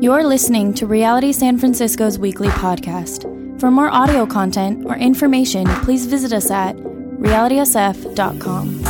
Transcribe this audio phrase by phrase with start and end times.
[0.00, 3.22] You're listening to Reality San Francisco's weekly podcast.
[3.60, 8.82] For more audio content or information, please visit us at realitysf.com.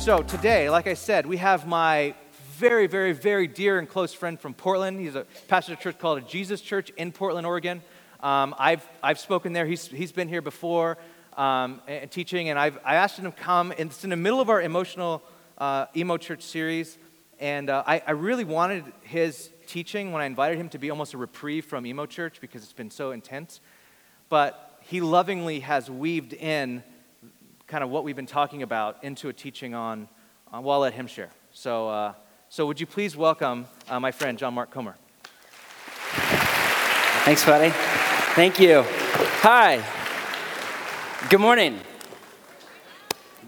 [0.00, 2.14] So, today, like I said, we have my
[2.56, 4.98] very, very, very dear and close friend from Portland.
[4.98, 7.82] He's a pastor of a church called Jesus Church in Portland, Oregon.
[8.20, 10.98] Um, I've, I've spoken there, he's, he's been here before
[11.38, 13.70] um, and teaching, and I've, I asked him to come.
[13.78, 15.22] And it's in the middle of our emotional
[15.56, 16.98] uh, emo church series,
[17.40, 21.14] and uh, I, I really wanted his teaching when I invited him to be almost
[21.14, 23.60] a reprieve from emo church because it's been so intense.
[24.28, 26.82] But he lovingly has weaved in
[27.66, 30.08] kind of what we've been talking about into a teaching on,
[30.52, 31.30] uh, well, I'll let him share.
[31.52, 32.14] So, uh,
[32.48, 34.96] so would you please welcome uh, my friend John Mark Comer?
[37.24, 37.70] Thanks, buddy.
[38.34, 38.84] Thank you.
[39.42, 39.97] Hi.
[41.26, 41.80] Good morning.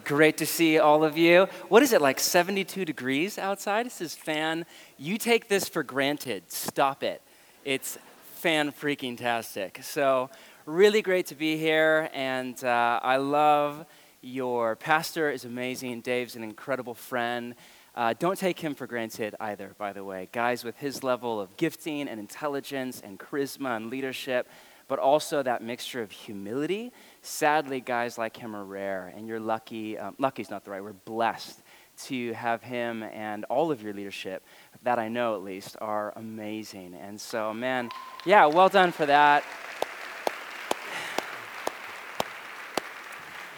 [0.04, 1.46] Great to see all of you.
[1.68, 3.86] What is it, like 72 degrees outside?
[3.86, 4.66] This is fan.
[4.98, 6.50] You take this for granted.
[6.50, 7.22] Stop it.
[7.64, 7.96] It's
[8.34, 9.78] fan freaking tastic.
[9.82, 10.30] So,
[10.66, 13.86] really great to be here, and uh, I love
[14.20, 16.00] your pastor is amazing.
[16.00, 17.55] Dave's an incredible friend.
[17.94, 20.28] Uh, don't take him for granted either, by the way.
[20.32, 24.48] Guys with his level of gifting and intelligence and charisma and leadership,
[24.91, 26.92] but also that mixture of humility.
[27.22, 29.96] Sadly, guys like him are rare, and you're lucky.
[29.96, 31.62] Um, is not the right word, blessed
[32.06, 34.42] to have him and all of your leadership,
[34.83, 36.94] that I know at least, are amazing.
[36.94, 37.91] And so, man,
[38.24, 39.44] yeah, well done for that.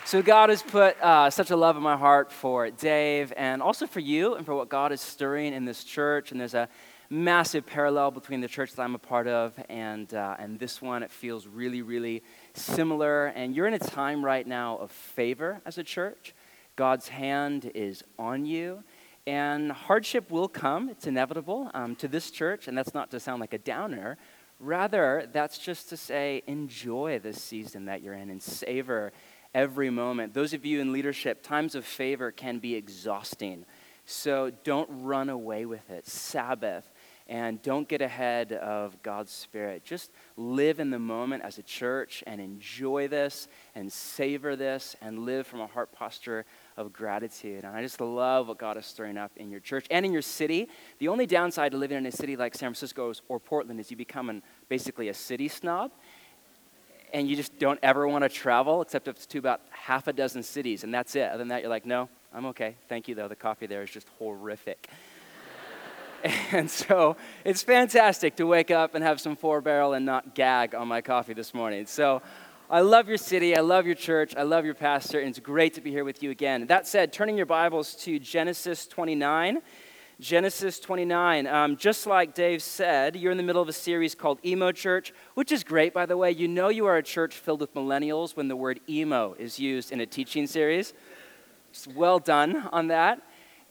[0.04, 3.86] So, God has put uh, such a love in my heart for Dave and also
[3.86, 6.30] for you and for what God is stirring in this church.
[6.30, 6.68] And there's a
[7.12, 11.02] massive parallel between the church that I'm a part of and, uh, and this one.
[11.02, 12.22] It feels really, really
[12.54, 13.26] similar.
[13.26, 16.34] And you're in a time right now of favor as a church.
[16.74, 18.82] God's hand is on you.
[19.26, 22.66] And hardship will come, it's inevitable um, to this church.
[22.66, 24.16] And that's not to sound like a downer.
[24.58, 29.12] Rather, that's just to say, enjoy this season that you're in and savor
[29.54, 30.32] every moment.
[30.32, 33.66] Those of you in leadership, times of favor can be exhausting.
[34.06, 36.06] So don't run away with it.
[36.06, 36.90] Sabbath.
[37.32, 39.86] And don't get ahead of God's Spirit.
[39.86, 45.20] Just live in the moment as a church and enjoy this and savor this and
[45.20, 46.44] live from a heart posture
[46.76, 47.64] of gratitude.
[47.64, 50.20] And I just love what God is stirring up in your church and in your
[50.20, 50.68] city.
[50.98, 53.96] The only downside to living in a city like San Francisco or Portland is you
[53.96, 55.90] become an, basically a city snob
[57.14, 60.12] and you just don't ever want to travel except if it's to about half a
[60.12, 61.30] dozen cities, and that's it.
[61.30, 62.76] Other than that, you're like, no, I'm okay.
[62.90, 63.28] Thank you, though.
[63.28, 64.88] The coffee there is just horrific.
[66.52, 70.74] and so it's fantastic to wake up and have some four barrel and not gag
[70.74, 71.86] on my coffee this morning.
[71.86, 72.22] So
[72.70, 73.56] I love your city.
[73.56, 74.34] I love your church.
[74.36, 75.18] I love your pastor.
[75.18, 76.66] And it's great to be here with you again.
[76.68, 79.60] That said, turning your Bibles to Genesis 29.
[80.20, 81.48] Genesis 29.
[81.48, 85.12] Um, just like Dave said, you're in the middle of a series called Emo Church,
[85.34, 86.30] which is great, by the way.
[86.30, 89.90] You know you are a church filled with millennials when the word emo is used
[89.90, 90.94] in a teaching series.
[91.72, 93.20] Just well done on that.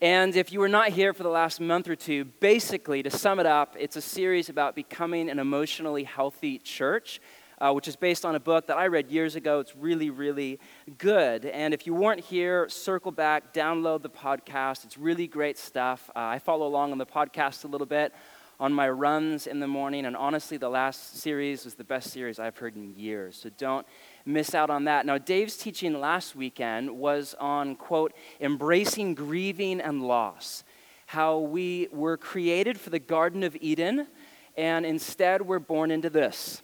[0.01, 3.39] And if you were not here for the last month or two, basically, to sum
[3.39, 7.21] it up, it's a series about becoming an emotionally healthy church
[7.61, 9.59] uh, which is based on a book that I read years ago.
[9.59, 10.59] It's really, really
[10.97, 11.45] good.
[11.45, 14.83] And if you weren't here, circle back, download the podcast.
[14.83, 16.09] It's really great stuff.
[16.15, 18.13] Uh, I follow along on the podcast a little bit
[18.59, 20.07] on my runs in the morning.
[20.07, 23.37] And honestly, the last series was the best series I've heard in years.
[23.37, 23.85] So don't
[24.25, 25.05] miss out on that.
[25.05, 30.63] Now, Dave's teaching last weekend was on, quote, embracing grieving and loss.
[31.07, 34.07] How we were created for the Garden of Eden,
[34.55, 36.61] and instead we're born into this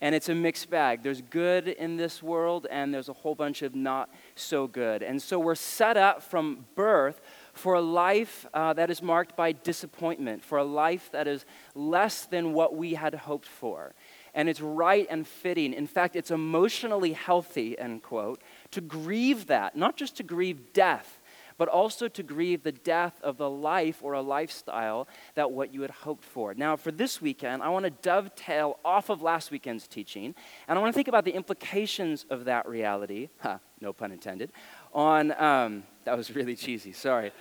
[0.00, 1.02] and it's a mixed bag.
[1.02, 5.02] There's good in this world, and there's a whole bunch of not so good.
[5.02, 7.20] And so we're set up from birth
[7.52, 12.26] for a life uh, that is marked by disappointment, for a life that is less
[12.26, 13.94] than what we had hoped for.
[14.38, 15.72] And it's right and fitting.
[15.72, 18.40] In fact, it's emotionally healthy, end quote,
[18.70, 21.18] to grieve that, not just to grieve death
[21.58, 25.82] but also to grieve the death of the life or a lifestyle that what you
[25.82, 26.54] had hoped for.
[26.54, 30.34] Now, for this weekend, I want to dovetail off of last weekend's teaching,
[30.68, 33.28] and I want to think about the implications of that reality,
[33.80, 34.52] no pun intended,
[34.94, 37.32] on, um, that was really cheesy, sorry.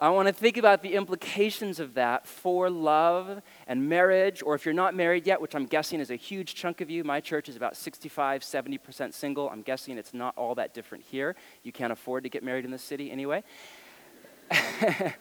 [0.00, 4.64] I want to think about the implications of that for love and marriage, or if
[4.64, 7.02] you're not married yet, which I'm guessing is a huge chunk of you.
[7.02, 9.50] My church is about 65, 70% single.
[9.50, 11.34] I'm guessing it's not all that different here.
[11.64, 13.42] You can't afford to get married in the city anyway.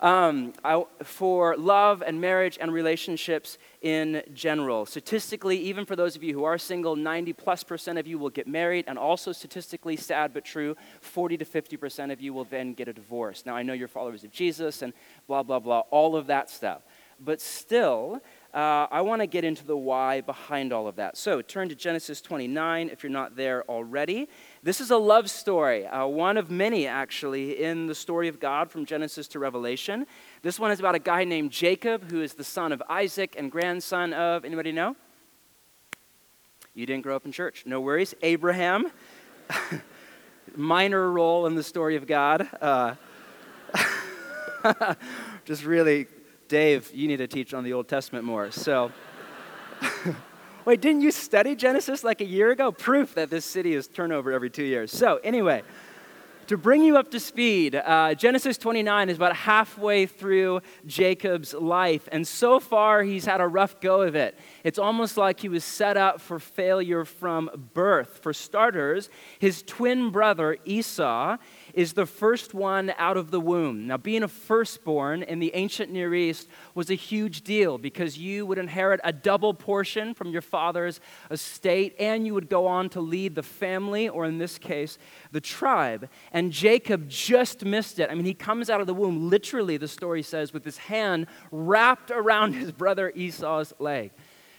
[0.00, 4.84] um, I, for love and marriage and relationships in general.
[4.84, 8.30] Statistically, even for those of you who are single, 90 plus percent of you will
[8.30, 12.44] get married, and also statistically, sad but true, 40 to 50 percent of you will
[12.44, 13.44] then get a divorce.
[13.46, 14.92] Now, I know you're followers of Jesus and
[15.26, 16.82] blah, blah, blah, all of that stuff.
[17.18, 18.20] But still,
[18.52, 21.16] uh, I want to get into the why behind all of that.
[21.16, 24.28] So turn to Genesis 29 if you're not there already.
[24.66, 28.68] This is a love story, uh, one of many actually in the story of God
[28.68, 30.08] from Genesis to Revelation.
[30.42, 33.48] This one is about a guy named Jacob who is the son of Isaac and
[33.48, 34.96] grandson of, anybody know?
[36.74, 37.62] You didn't grow up in church.
[37.64, 38.12] No worries.
[38.22, 38.90] Abraham,
[40.56, 42.48] minor role in the story of God.
[42.60, 42.96] Uh,
[45.44, 46.08] just really
[46.48, 48.50] Dave, you need to teach on the Old Testament more.
[48.50, 48.90] So,
[50.66, 52.72] wait, didn't you study Genesis like a year ago?
[52.72, 54.90] Proof that this city is turnover every two years.
[54.90, 55.62] So, anyway,
[56.48, 62.08] to bring you up to speed, uh, Genesis 29 is about halfway through Jacob's life,
[62.10, 64.38] and so far he's had a rough go of it.
[64.64, 68.18] It's almost like he was set up for failure from birth.
[68.22, 69.08] For starters,
[69.38, 71.36] his twin brother Esau
[71.76, 73.86] is the first one out of the womb.
[73.86, 78.46] Now, being a firstborn in the ancient Near East was a huge deal because you
[78.46, 81.00] would inherit a double portion from your father's
[81.30, 84.96] estate and you would go on to lead the family, or in this case,
[85.32, 86.08] the tribe.
[86.32, 88.10] And Jacob just missed it.
[88.10, 91.26] I mean, he comes out of the womb, literally, the story says, with his hand
[91.52, 94.12] wrapped around his brother Esau's leg.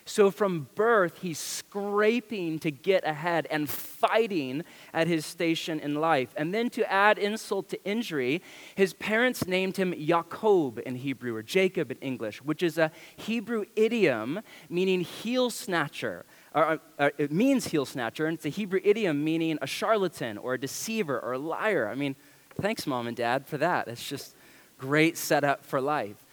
[0.08, 4.64] So from birth, he's scraping to get ahead and fighting
[4.94, 6.34] at his station in life.
[6.38, 8.42] And then to add insult to injury,
[8.76, 13.66] his parents named him Ya'akov in Hebrew, or Jacob in English, which is a Hebrew
[13.76, 14.40] idiom
[14.70, 16.26] meaning heel snatcher.
[16.56, 20.38] Or, or, uh, it means heel snatcher, and it's a Hebrew idiom meaning a charlatan
[20.38, 21.90] or a deceiver or a liar.
[21.90, 22.16] I mean,
[22.62, 23.90] thanks, mom and dad, for that.
[23.90, 24.36] It's just
[24.78, 26.26] great setup for life.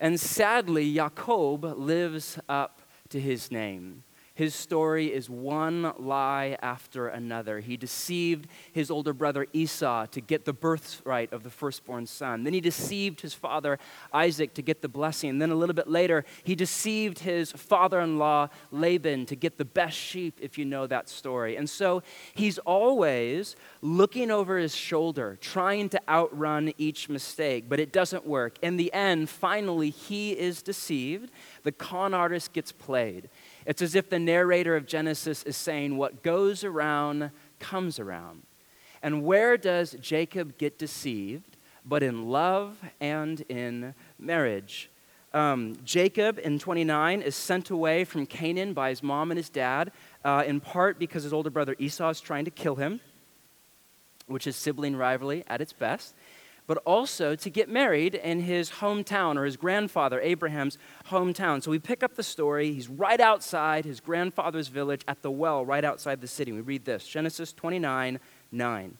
[0.00, 2.80] And sadly, Jacob lives up
[3.14, 4.02] to his name.
[4.34, 7.60] His story is one lie after another.
[7.60, 12.42] He deceived his older brother Esau to get the birthright of the firstborn son.
[12.42, 13.78] Then he deceived his father
[14.12, 15.38] Isaac to get the blessing.
[15.38, 19.64] then a little bit later, he deceived his father in law Laban to get the
[19.64, 21.54] best sheep, if you know that story.
[21.56, 22.02] And so
[22.34, 28.58] he's always looking over his shoulder, trying to outrun each mistake, but it doesn't work.
[28.62, 31.30] In the end, finally, he is deceived.
[31.62, 33.28] The con artist gets played.
[33.66, 38.42] It's as if the narrator of Genesis is saying, What goes around comes around.
[39.02, 41.56] And where does Jacob get deceived?
[41.84, 44.90] But in love and in marriage.
[45.34, 49.90] Um, Jacob in 29 is sent away from Canaan by his mom and his dad,
[50.24, 53.00] uh, in part because his older brother Esau is trying to kill him,
[54.26, 56.14] which is sibling rivalry at its best
[56.66, 60.78] but also to get married in his hometown or his grandfather Abraham's
[61.10, 61.62] hometown.
[61.62, 62.72] So we pick up the story.
[62.72, 66.52] He's right outside his grandfather's village at the well, right outside the city.
[66.52, 68.18] We read this Genesis 29
[68.50, 68.98] 9.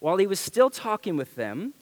[0.00, 1.74] While he was still talking with them,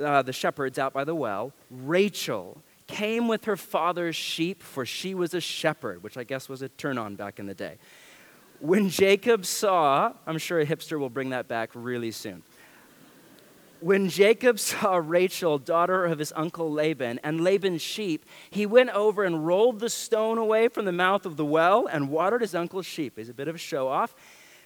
[0.00, 5.14] uh, the shepherds out by the well, Rachel came with her father's sheep, for she
[5.14, 7.78] was a shepherd, which I guess was a turn on back in the day.
[8.60, 12.42] When Jacob saw, I'm sure a hipster will bring that back really soon
[13.80, 19.24] when Jacob saw Rachel, daughter of his uncle Laban, and Laban's sheep, he went over
[19.24, 22.86] and rolled the stone away from the mouth of the well and watered his uncle's
[22.86, 23.14] sheep.
[23.16, 24.14] He's a bit of a show off.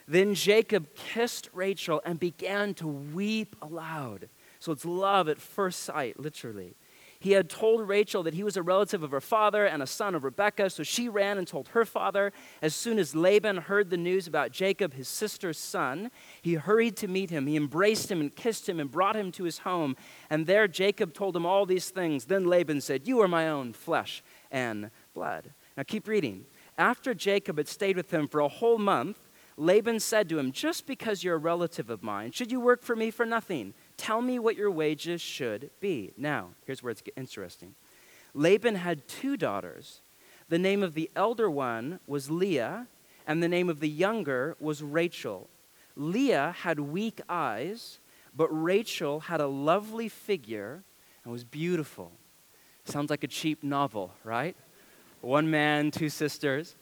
[0.07, 4.29] Then Jacob kissed Rachel and began to weep aloud.
[4.59, 6.75] So it's love at first sight, literally.
[7.21, 10.15] He had told Rachel that he was a relative of her father and a son
[10.15, 12.33] of Rebekah, so she ran and told her father.
[12.63, 16.11] As soon as Laban heard the news about Jacob, his sister's son,
[16.41, 17.47] he hurried to meet him.
[17.47, 19.97] He embraced him and kissed him and brought him to his home.
[20.31, 22.25] And there Jacob told him all these things.
[22.25, 25.53] Then Laban said, You are my own flesh and blood.
[25.77, 26.47] Now keep reading.
[26.79, 29.19] After Jacob had stayed with him for a whole month,
[29.59, 32.97] Laban said to him, Just because you're a relative of mine, should you work for
[32.97, 33.75] me for nothing?
[34.01, 36.15] Tell me what your wages should be.
[36.17, 37.75] Now, here's where it's interesting.
[38.33, 40.01] Laban had two daughters.
[40.49, 42.87] The name of the elder one was Leah,
[43.27, 45.51] and the name of the younger was Rachel.
[45.97, 47.99] Leah had weak eyes,
[48.35, 50.83] but Rachel had a lovely figure
[51.23, 52.11] and was beautiful.
[52.87, 54.57] Sounds like a cheap novel, right?
[55.21, 56.75] One man, two sisters.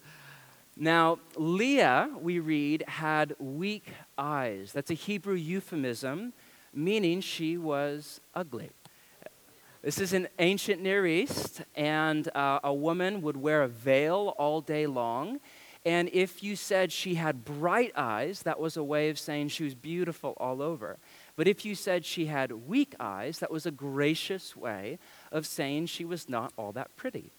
[0.77, 4.71] Now, Leah, we read, had weak eyes.
[4.73, 6.33] That's a Hebrew euphemism
[6.73, 8.71] meaning she was ugly.
[9.83, 14.61] This is an ancient Near East, and uh, a woman would wear a veil all
[14.61, 15.41] day long.
[15.87, 19.65] And if you said she had bright eyes, that was a way of saying she
[19.65, 20.99] was beautiful all over.
[21.37, 24.99] But if you said she had weak eyes, that was a gracious way
[25.31, 27.33] of saying she was not all that pretty.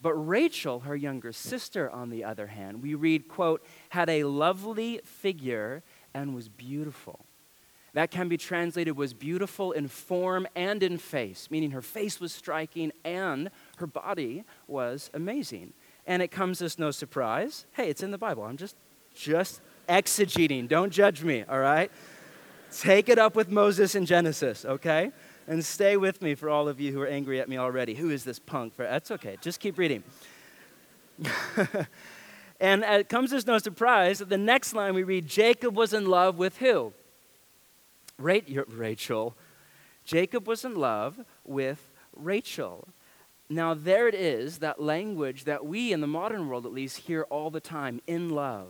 [0.00, 5.00] But Rachel, her younger sister, on the other hand, we read, quote, had a lovely
[5.04, 5.82] figure
[6.14, 7.26] and was beautiful.
[7.94, 12.32] That can be translated was beautiful in form and in face, meaning her face was
[12.32, 15.72] striking and her body was amazing.
[16.06, 17.66] And it comes as no surprise.
[17.72, 18.42] Hey, it's in the Bible.
[18.42, 18.76] I'm just
[19.14, 20.68] just exegeting.
[20.68, 21.90] Don't judge me, all right?
[22.76, 25.12] Take it up with Moses in Genesis, okay?
[25.46, 27.94] And stay with me for all of you who are angry at me already.
[27.94, 28.74] Who is this punk?
[28.74, 29.36] For, that's okay.
[29.40, 30.02] Just keep reading.
[32.60, 36.06] and it comes as no surprise that the next line we read Jacob was in
[36.06, 36.92] love with who?
[38.18, 39.36] Rachel.
[40.04, 42.88] Jacob was in love with Rachel.
[43.48, 47.22] Now, there it is, that language that we in the modern world at least hear
[47.24, 48.68] all the time in love.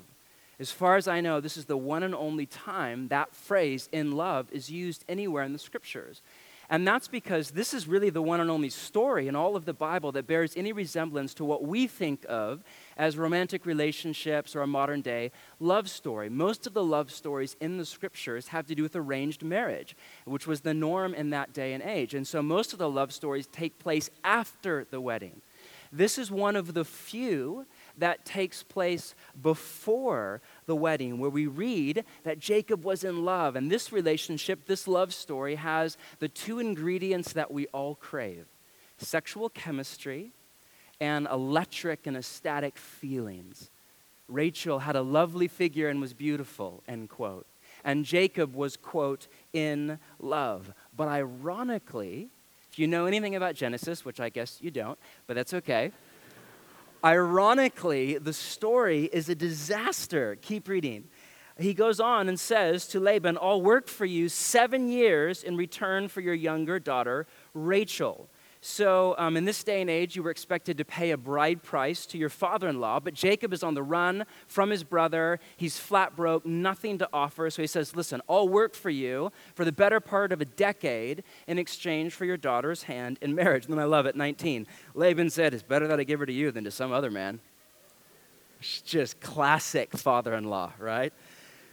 [0.59, 4.13] As far as I know, this is the one and only time that phrase, in
[4.13, 6.23] love, is used anywhere in the scriptures.
[6.71, 9.75] And that's because this is really the one and only story in all of the
[9.75, 12.63] Bible that bears any resemblance to what we think of
[12.97, 16.29] as romantic relationships or a modern day love story.
[16.29, 20.47] Most of the love stories in the scriptures have to do with arranged marriage, which
[20.47, 22.15] was the norm in that day and age.
[22.15, 25.43] And so most of the love stories take place after the wedding.
[25.95, 27.67] This is one of the few
[27.99, 33.55] that takes place before the wedding, where we read that Jacob was in love.
[33.55, 38.47] And this relationship, this love story, has the two ingredients that we all crave
[38.97, 40.33] sexual chemistry
[41.05, 43.69] and electric and ecstatic feelings.
[44.27, 47.47] Rachel had a lovely figure and was beautiful, end quote.
[47.85, 50.73] And Jacob was, quote, in love.
[50.97, 52.29] But ironically,
[52.73, 55.93] if you know anything about Genesis, which I guess you don't, but that's okay.
[57.05, 60.39] Ironically, the story is a disaster.
[60.41, 61.05] Keep reading.
[61.59, 66.09] He goes on and says to Laban, I'll work for you seven years in return
[66.09, 68.31] for your younger daughter, Rachel.
[68.67, 72.07] So, um, in this day and age, you were expected to pay a bride price
[72.07, 75.39] to your father in law, but Jacob is on the run from his brother.
[75.59, 77.51] He's flat broke, nothing to offer.
[77.51, 81.25] So he says, Listen, I'll work for you for the better part of a decade
[81.47, 83.67] in exchange for your daughter's hand in marriage.
[83.67, 84.67] And then I love it, 19.
[84.95, 87.41] Laban said, It's better that I give her to you than to some other man.
[88.61, 91.13] It's just classic father in law, right?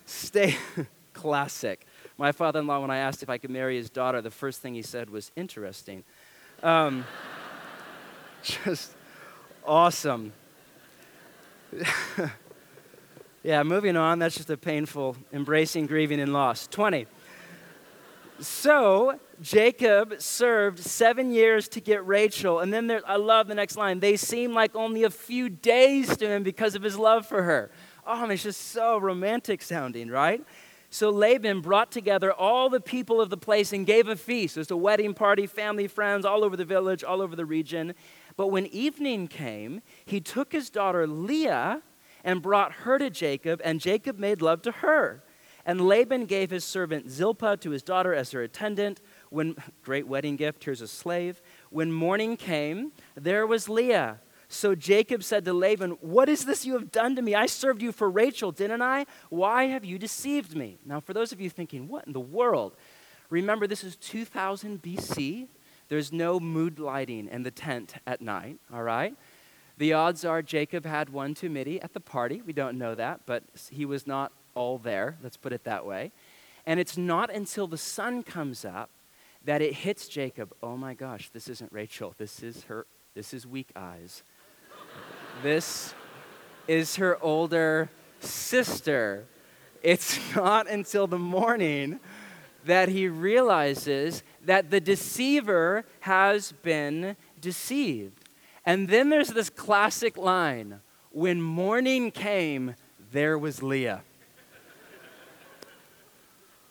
[0.06, 0.58] Stay
[1.14, 1.88] classic.
[2.18, 4.62] My father in law, when I asked if I could marry his daughter, the first
[4.62, 6.04] thing he said was, Interesting.
[6.64, 7.06] Um,
[8.44, 8.94] just
[9.66, 10.34] awesome.
[13.44, 14.20] yeah, moving on.
[14.20, 16.68] That's just a painful embracing, grieving, and loss.
[16.68, 17.08] 20.
[18.40, 22.60] So Jacob served seven years to get Rachel.
[22.60, 24.00] And then there, I love the next line.
[24.00, 27.72] They seem like only a few days to him because of his love for her.
[28.06, 30.44] Oh, it's just so romantic sounding, right?
[30.94, 34.58] So Laban brought together all the people of the place and gave a feast.
[34.58, 37.94] It was a wedding party, family, friends, all over the village, all over the region.
[38.36, 41.82] But when evening came, he took his daughter Leah
[42.26, 45.24] and brought her to Jacob, and Jacob made love to her.
[45.66, 49.00] And Laban gave his servant Zilpah to his daughter as her attendant.
[49.30, 51.42] When great wedding gift, here's a slave.
[51.70, 54.20] When morning came, there was Leah
[54.52, 57.36] so Jacob said to Laban, What is this you have done to me?
[57.36, 59.06] I served you for Rachel, didn't I?
[59.30, 60.78] Why have you deceived me?
[60.86, 62.76] Now, for those of you thinking, What in the world?
[63.30, 65.48] Remember, this is 2000 BC.
[65.88, 69.16] There's no mood lighting in the tent at night, all right?
[69.78, 72.42] The odds are Jacob had one too many at the party.
[72.46, 75.18] We don't know that, but he was not all there.
[75.24, 76.12] Let's put it that way.
[76.66, 78.90] And it's not until the sun comes up
[79.44, 80.54] that it hits Jacob.
[80.62, 82.14] Oh my gosh, this isn't Rachel.
[82.18, 82.86] This is her.
[83.16, 84.24] This is weak eyes.
[85.44, 85.96] This
[86.68, 89.26] is her older sister.
[89.82, 92.00] It's not until the morning
[92.66, 98.30] that he realizes that the deceiver has been deceived.
[98.66, 102.76] And then there's this classic line when morning came,
[103.12, 104.04] there was Leah.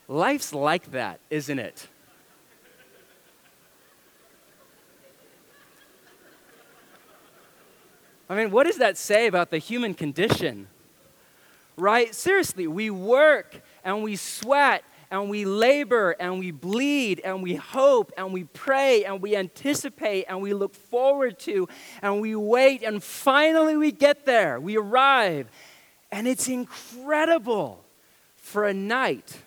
[0.06, 1.88] Life's like that, isn't it?
[8.30, 10.68] I mean, what does that say about the human condition?
[11.76, 12.14] Right?
[12.14, 18.12] Seriously, we work and we sweat and we labor and we bleed and we hope
[18.16, 21.68] and we pray and we anticipate and we look forward to
[22.02, 24.60] and we wait and finally we get there.
[24.60, 25.48] We arrive.
[26.12, 27.84] And it's incredible
[28.36, 29.38] for a night.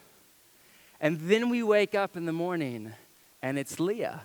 [0.99, 2.91] And then we wake up in the morning
[3.41, 4.23] and it's Leah.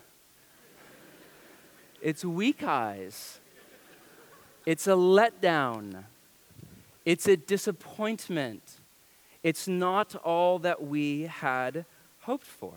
[2.02, 3.38] It's weak eyes.
[4.68, 6.04] It's a letdown.
[7.06, 8.62] It's a disappointment.
[9.42, 11.87] It's not all that we had
[12.20, 12.75] hoped for.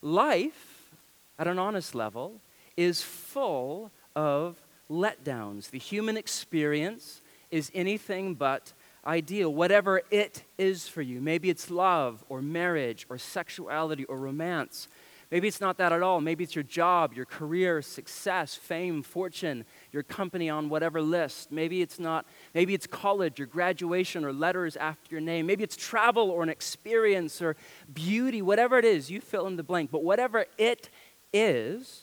[0.00, 0.92] Life,
[1.40, 2.40] at an honest level,
[2.76, 5.70] is full of letdowns.
[5.70, 8.72] The human experience is anything but
[9.04, 11.20] ideal, whatever it is for you.
[11.20, 14.86] Maybe it's love or marriage or sexuality or romance.
[15.30, 16.20] Maybe it's not that at all.
[16.20, 21.50] Maybe it's your job, your career, success, fame, fortune, your company on whatever list.
[21.50, 25.46] Maybe it's not, maybe it's college, your graduation, or letters after your name.
[25.46, 27.56] Maybe it's travel or an experience or
[27.92, 29.90] beauty, whatever it is, you fill in the blank.
[29.90, 30.90] But whatever it
[31.32, 32.02] is,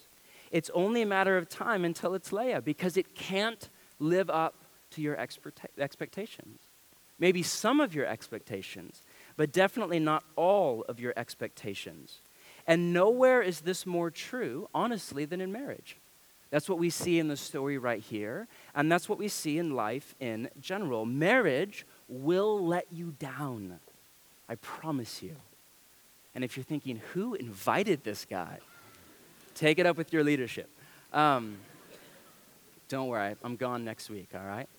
[0.52, 4.56] it's only a matter of time until it's Leah because it can't live up
[4.92, 6.60] to your expectations.
[7.20, 9.02] Maybe some of your expectations,
[9.38, 12.20] but definitely not all of your expectations.
[12.66, 15.98] And nowhere is this more true, honestly, than in marriage.
[16.50, 19.72] That's what we see in the story right here, and that's what we see in
[19.72, 21.04] life in general.
[21.04, 23.80] Marriage will let you down.
[24.48, 25.36] I promise you.
[26.36, 28.60] And if you're thinking, who invited this guy?
[29.56, 30.70] Take it up with your leadership.
[31.12, 31.58] Um,
[32.88, 34.70] don't worry, I'm gone next week, all right?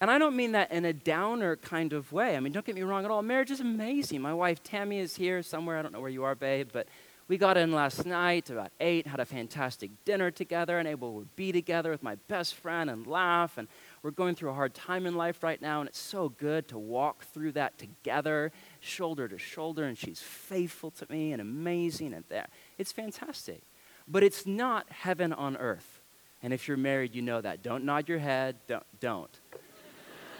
[0.00, 2.34] And I don't mean that in a downer kind of way.
[2.34, 3.20] I mean, don't get me wrong at all.
[3.22, 4.22] Marriage is amazing.
[4.22, 5.76] My wife Tammy is here somewhere.
[5.76, 6.88] I don't know where you are, babe, but
[7.28, 11.26] we got in last night about 8, had a fantastic dinner together, and able to
[11.36, 13.58] be together with my best friend and laugh.
[13.58, 13.68] And
[14.02, 16.78] we're going through a hard time in life right now, and it's so good to
[16.78, 19.84] walk through that together, shoulder to shoulder.
[19.84, 22.48] And she's faithful to me and amazing and there.
[22.78, 23.62] It's fantastic.
[24.08, 26.00] But it's not heaven on earth.
[26.42, 27.62] And if you're married, you know that.
[27.62, 28.56] Don't nod your head.
[28.66, 28.82] Don't.
[28.98, 29.38] don't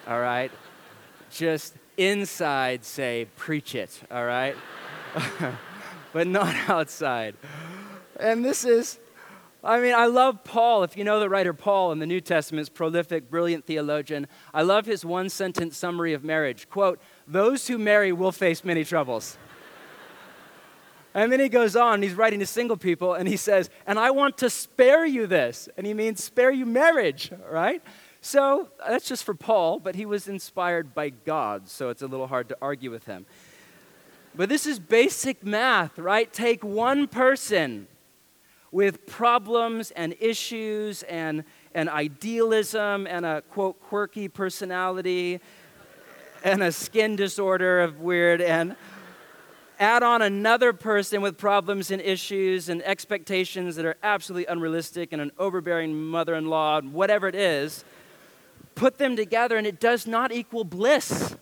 [0.07, 0.51] all right?
[1.31, 4.57] Just inside say, preach it, all right?
[6.13, 7.37] but not outside.
[8.19, 8.99] And this is,
[9.63, 10.83] I mean, I love Paul.
[10.83, 14.27] If you know the writer Paul in the New Testament, prolific, brilliant theologian.
[14.53, 16.69] I love his one sentence summary of marriage.
[16.69, 19.37] Quote, those who marry will face many troubles.
[21.13, 24.13] And then he goes on, he's writing to single people, and he says, And I
[24.13, 25.69] want to spare you this.
[25.77, 27.83] And he means spare you marriage, right?
[28.21, 32.27] So that's just for Paul, but he was inspired by God, so it's a little
[32.27, 33.25] hard to argue with him.
[34.35, 36.33] But this is basic math, right?
[36.33, 37.89] Take one person
[38.71, 45.41] with problems and issues and, and idealism and a quote quirky personality
[46.45, 48.77] and a skin disorder of weird and
[49.81, 55.21] add on another person with problems and issues and expectations that are absolutely unrealistic and
[55.21, 57.85] an overbearing mother-in-law whatever it is
[58.81, 61.37] put them together and it does not equal bliss.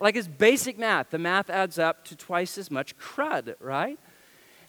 [0.00, 1.10] Like it's basic math.
[1.10, 3.98] The math adds up to twice as much crud, right?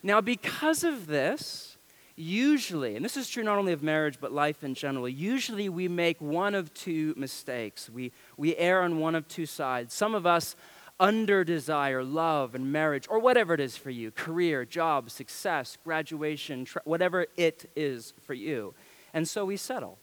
[0.04, 1.78] Now, because of this,
[2.18, 5.88] usually, and this is true not only of marriage but life in general, usually we
[5.88, 7.90] make one of two mistakes.
[7.90, 9.94] We, we err on one of two sides.
[9.94, 10.58] Some of us
[11.00, 16.66] under desire love and marriage, or whatever it is for you career, job, success, graduation,
[16.66, 18.74] tra- whatever it is for you.
[19.14, 20.00] And so we settle.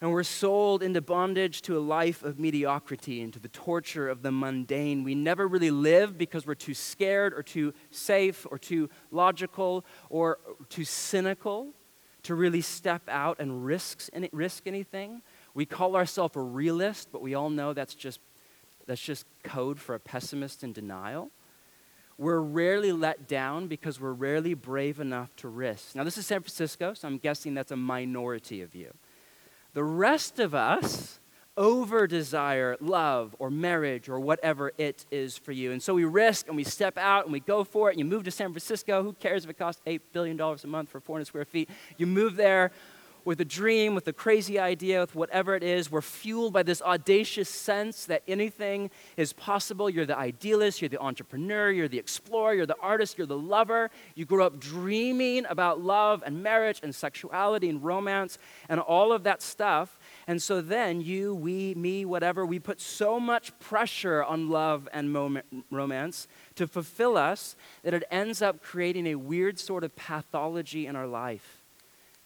[0.00, 4.22] And we're sold into bondage to a life of mediocrity and to the torture of
[4.22, 5.04] the mundane.
[5.04, 10.38] We never really live because we're too scared or too safe or too logical or
[10.70, 11.74] too cynical
[12.22, 15.20] to really step out and risk, risk anything.
[15.52, 18.20] We call ourselves a realist, but we all know that's just,
[18.86, 21.30] that's just code for a pessimist in denial.
[22.16, 25.94] We're rarely let down because we're rarely brave enough to risk.
[25.94, 28.92] Now, this is San Francisco, so I'm guessing that's a minority of you.
[29.72, 31.20] The rest of us
[31.56, 35.72] over desire love or marriage or whatever it is for you.
[35.72, 37.92] And so we risk and we step out and we go for it.
[37.92, 39.02] And you move to San Francisco.
[39.02, 41.68] Who cares if it costs $8 billion a month for 400 square feet?
[41.98, 42.70] You move there
[43.24, 45.90] with a dream, with a crazy idea, with whatever it is.
[45.90, 49.90] We're fueled by this audacious sense that anything is possible.
[49.90, 53.90] You're the idealist, you're the entrepreneur, you're the explorer, you're the artist, you're the lover.
[54.14, 59.24] You grow up dreaming about love and marriage and sexuality and romance and all of
[59.24, 59.98] that stuff.
[60.26, 65.12] And so then you, we, me, whatever, we put so much pressure on love and
[65.12, 70.86] moment, romance to fulfill us that it ends up creating a weird sort of pathology
[70.86, 71.59] in our life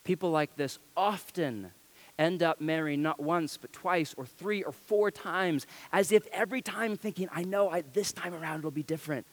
[0.05, 1.73] People like this often
[2.19, 6.63] end up marrying not once, but twice or three or four times, as if every
[6.63, 9.27] time thinking, I know I, this time around it'll be different.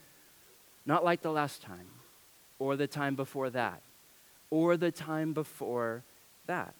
[0.86, 1.88] Not like the last time,
[2.58, 3.82] or the time before that,
[4.50, 6.04] or the time before
[6.48, 6.74] that.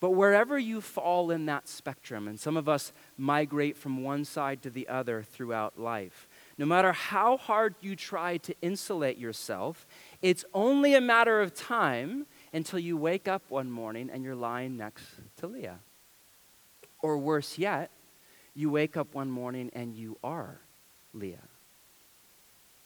[0.00, 4.60] But wherever you fall in that spectrum, and some of us migrate from one side
[4.62, 9.86] to the other throughout life, no matter how hard you try to insulate yourself,
[10.20, 14.76] it's only a matter of time until you wake up one morning and you're lying
[14.76, 15.04] next
[15.36, 15.78] to Leah.
[17.00, 17.90] Or worse yet,
[18.54, 20.60] you wake up one morning and you are
[21.12, 21.48] Leah.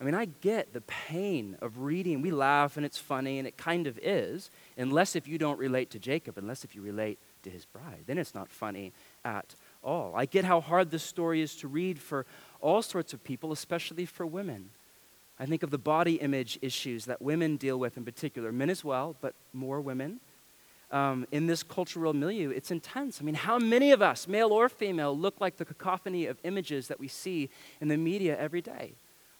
[0.00, 2.20] I mean, I get the pain of reading.
[2.20, 5.90] We laugh and it's funny, and it kind of is, unless if you don't relate
[5.90, 8.04] to Jacob, unless if you relate to his bride.
[8.06, 8.92] Then it's not funny
[9.24, 10.12] at all.
[10.14, 12.26] I get how hard this story is to read for
[12.60, 14.70] all sorts of people, especially for women.
[15.38, 18.82] I think of the body image issues that women deal with in particular, men as
[18.84, 20.20] well, but more women.
[20.90, 23.20] Um, in this cultural milieu, it's intense.
[23.20, 26.88] I mean, how many of us, male or female, look like the cacophony of images
[26.88, 28.92] that we see in the media every day?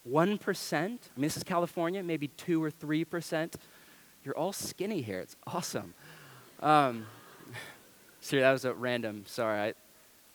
[0.07, 3.55] 1%, I mean, this is California, maybe 2 or 3%.
[4.23, 5.19] You're all skinny here.
[5.19, 5.93] It's awesome.
[6.61, 7.05] Um,
[8.21, 9.59] sorry, that was a random, sorry.
[9.69, 9.73] I,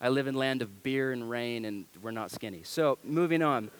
[0.00, 2.62] I live in land of beer and rain, and we're not skinny.
[2.64, 3.70] So, moving on.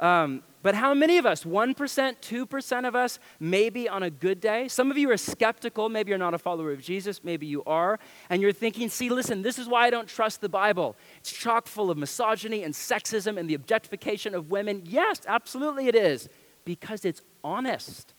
[0.00, 4.66] Um, but how many of us, 1%, 2% of us, maybe on a good day?
[4.66, 5.90] Some of you are skeptical.
[5.90, 7.22] Maybe you're not a follower of Jesus.
[7.22, 7.98] Maybe you are.
[8.30, 10.96] And you're thinking, see, listen, this is why I don't trust the Bible.
[11.18, 14.84] It's chock full of misogyny and sexism and the objectification of women.
[14.86, 16.30] Yes, absolutely it is.
[16.64, 18.14] Because it's honest.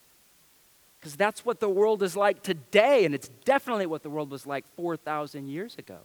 [1.00, 3.06] Because that's what the world is like today.
[3.06, 5.98] And it's definitely what the world was like 4,000 years ago.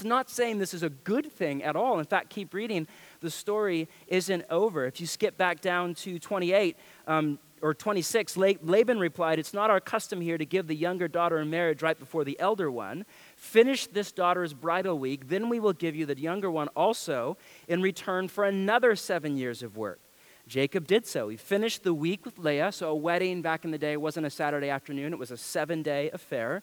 [0.00, 1.98] It's not saying this is a good thing at all.
[1.98, 2.88] In fact, keep reading.
[3.20, 4.86] The story isn't over.
[4.86, 6.74] If you skip back down to 28
[7.06, 11.38] um, or 26, Laban replied, It's not our custom here to give the younger daughter
[11.38, 13.04] in marriage right before the elder one.
[13.36, 17.36] Finish this daughter's bridal week, then we will give you the younger one also
[17.68, 20.00] in return for another seven years of work.
[20.48, 21.28] Jacob did so.
[21.28, 22.72] He finished the week with Leah.
[22.72, 25.82] So, a wedding back in the day wasn't a Saturday afternoon, it was a seven
[25.82, 26.62] day affair.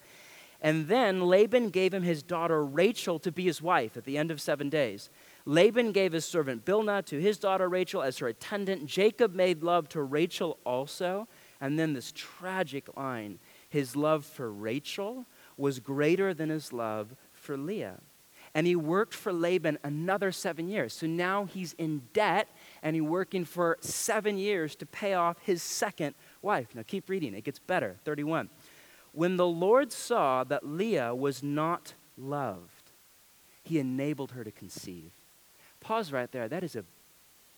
[0.60, 4.30] And then Laban gave him his daughter Rachel to be his wife at the end
[4.30, 5.08] of seven days.
[5.44, 8.86] Laban gave his servant Bilhah to his daughter Rachel as her attendant.
[8.86, 11.28] Jacob made love to Rachel also.
[11.60, 13.38] And then this tragic line
[13.70, 18.00] his love for Rachel was greater than his love for Leah.
[18.54, 20.94] And he worked for Laban another seven years.
[20.94, 22.48] So now he's in debt
[22.82, 26.74] and he's working for seven years to pay off his second wife.
[26.74, 27.96] Now keep reading, it gets better.
[28.04, 28.48] 31.
[29.12, 32.90] When the Lord saw that Leah was not loved,
[33.64, 35.10] he enabled her to conceive.
[35.80, 36.48] Pause right there.
[36.48, 36.84] That is a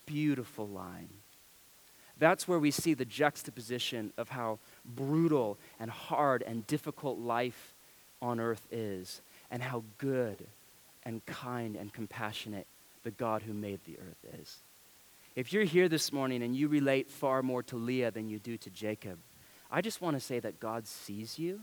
[0.07, 1.09] beautiful line.
[2.19, 7.73] That's where we see the juxtaposition of how brutal and hard and difficult life
[8.21, 10.47] on earth is, and how good
[11.05, 12.67] and kind and compassionate
[13.05, 14.59] the God who made the earth is.
[15.35, 18.59] If you're here this morning and you relate far more to Leah than you do
[18.59, 19.19] to Jacob,
[19.71, 21.61] I just want to say that God sees you.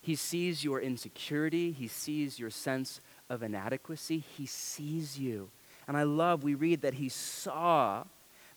[0.00, 4.18] He sees your insecurity, He sees your sense of inadequacy.
[4.36, 5.50] He sees you.
[5.88, 8.04] And I love, we read that He saw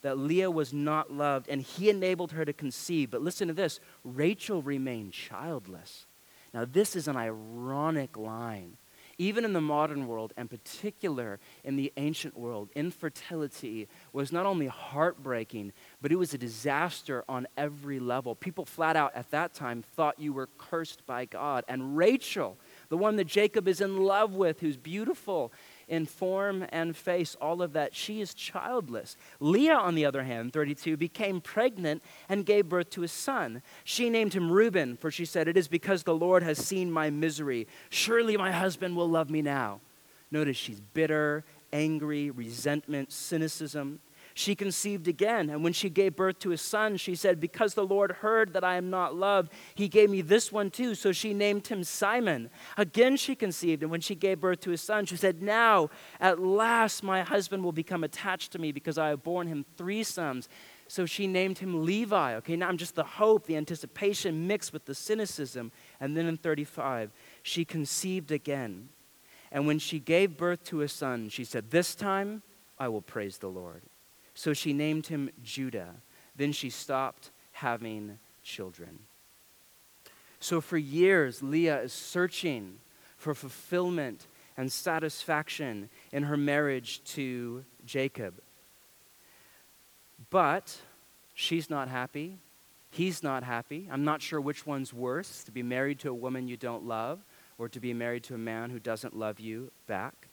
[0.02, 3.10] that Leah was not loved and He enabled her to conceive.
[3.10, 6.06] But listen to this Rachel remained childless.
[6.54, 8.76] Now, this is an ironic line
[9.18, 14.68] even in the modern world, and particular in the ancient world, infertility was not only
[14.68, 18.34] heartbreaking, but it was a disaster on every level.
[18.34, 21.64] People flat out at that time thought you were cursed by God.
[21.68, 22.56] And Rachel,
[22.88, 25.52] the one that Jacob is in love with, who's beautiful
[25.88, 27.94] in form and face, all of that.
[27.94, 29.16] She is childless.
[29.40, 33.62] Leah, on the other hand, 32, became pregnant and gave birth to a son.
[33.84, 37.10] She named him Reuben, for she said, It is because the Lord has seen my
[37.10, 37.66] misery.
[37.90, 39.80] Surely my husband will love me now.
[40.30, 44.00] Notice she's bitter, angry, resentment, cynicism
[44.38, 45.50] she conceived again.
[45.50, 48.62] And when she gave birth to a son, she said, Because the Lord heard that
[48.62, 50.94] I am not loved, he gave me this one too.
[50.94, 52.48] So she named him Simeon.
[52.76, 53.82] Again, she conceived.
[53.82, 57.64] And when she gave birth to a son, she said, Now, at last, my husband
[57.64, 60.48] will become attached to me because I have borne him three sons.
[60.86, 62.36] So she named him Levi.
[62.36, 65.72] Okay, now I'm just the hope, the anticipation mixed with the cynicism.
[65.98, 67.10] And then in 35,
[67.42, 68.90] she conceived again.
[69.50, 72.44] And when she gave birth to a son, she said, This time
[72.78, 73.82] I will praise the Lord.
[74.38, 75.96] So she named him Judah.
[76.36, 79.00] Then she stopped having children.
[80.38, 82.78] So for years, Leah is searching
[83.16, 88.34] for fulfillment and satisfaction in her marriage to Jacob.
[90.30, 90.76] But
[91.34, 92.38] she's not happy.
[92.92, 93.88] He's not happy.
[93.90, 97.18] I'm not sure which one's worse to be married to a woman you don't love
[97.58, 100.27] or to be married to a man who doesn't love you back.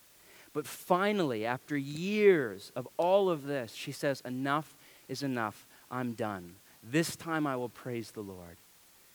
[0.55, 4.73] But finally, after years of all of this, she says, Enough
[5.09, 5.67] is enough.
[5.91, 6.55] I'm done.
[6.81, 8.55] This time I will praise the Lord.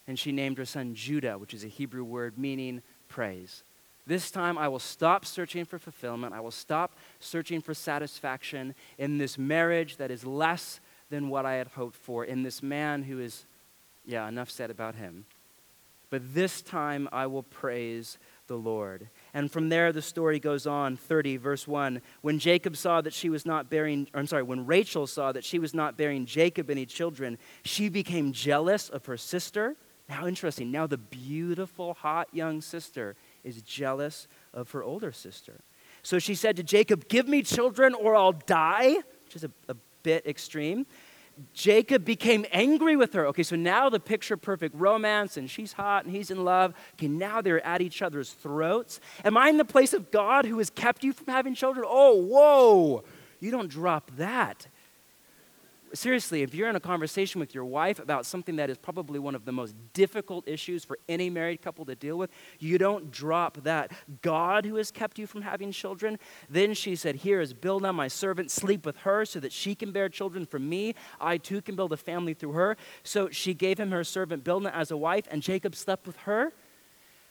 [0.07, 3.63] And she named her son Judah, which is a Hebrew word meaning praise.
[4.07, 6.35] This time I will stop searching for fulfillment.
[6.35, 11.55] I will stop searching for satisfaction in this marriage that is less than what I
[11.55, 13.47] had hoped for, in this man who is,
[14.05, 15.25] yeah, enough said about him.
[16.11, 19.09] But this time I will praise the Lord.
[19.33, 22.01] And from there, the story goes on 30, verse 1.
[22.23, 25.59] When Jacob saw that she was not bearing, I'm sorry, when Rachel saw that she
[25.59, 29.77] was not bearing Jacob any children, she became jealous of her sister.
[30.09, 30.73] Now, interesting.
[30.73, 33.15] Now, the beautiful, hot young sister
[33.45, 35.61] is jealous of her older sister.
[36.03, 39.77] So she said to Jacob, Give me children or I'll die, which is a, a
[40.03, 40.87] bit extreme.
[41.53, 43.27] Jacob became angry with her.
[43.27, 46.75] Okay, so now the picture perfect romance, and she's hot and he's in love.
[46.95, 49.01] Okay, now they're at each other's throats.
[49.25, 51.85] Am I in the place of God who has kept you from having children?
[51.89, 53.05] Oh, whoa,
[53.41, 54.67] you don't drop that
[55.93, 59.35] seriously, if you're in a conversation with your wife about something that is probably one
[59.35, 63.63] of the most difficult issues for any married couple to deal with, you don't drop
[63.65, 63.93] that.
[64.23, 68.09] God, who has kept you from having children, then she said, Here is Bilhah, my
[68.09, 70.95] servant, sleep with her so that she can bear children for me.
[71.21, 72.77] I too can build a family through her.
[73.03, 76.53] So she gave him her servant Bilhah as a wife, and Jacob slept with her.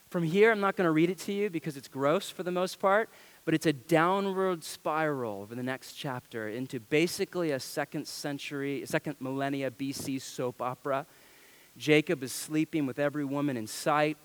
[0.10, 2.52] From here, I'm not going to read it to you because it's gross for the
[2.52, 3.10] most part
[3.50, 9.16] but it's a downward spiral over the next chapter into basically a second century, second
[9.20, 11.04] millennia BC soap opera.
[11.76, 14.18] Jacob is sleeping with every woman in sight.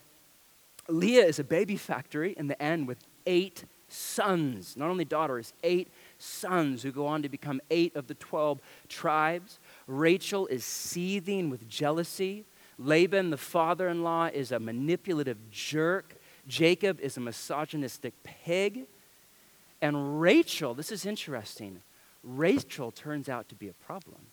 [0.89, 5.89] Leah is a baby factory in the end with eight sons, not only daughters, eight
[6.19, 8.61] sons who go on to become eight of the 12
[8.91, 9.59] tribes.
[9.87, 12.45] Rachel is seething with jealousy.
[12.79, 16.17] Laban, the father in law, is a manipulative jerk.
[16.47, 18.87] Jacob is a misogynistic pig.
[19.81, 21.83] And Rachel, this is interesting,
[22.23, 24.27] Rachel turns out to be a problem.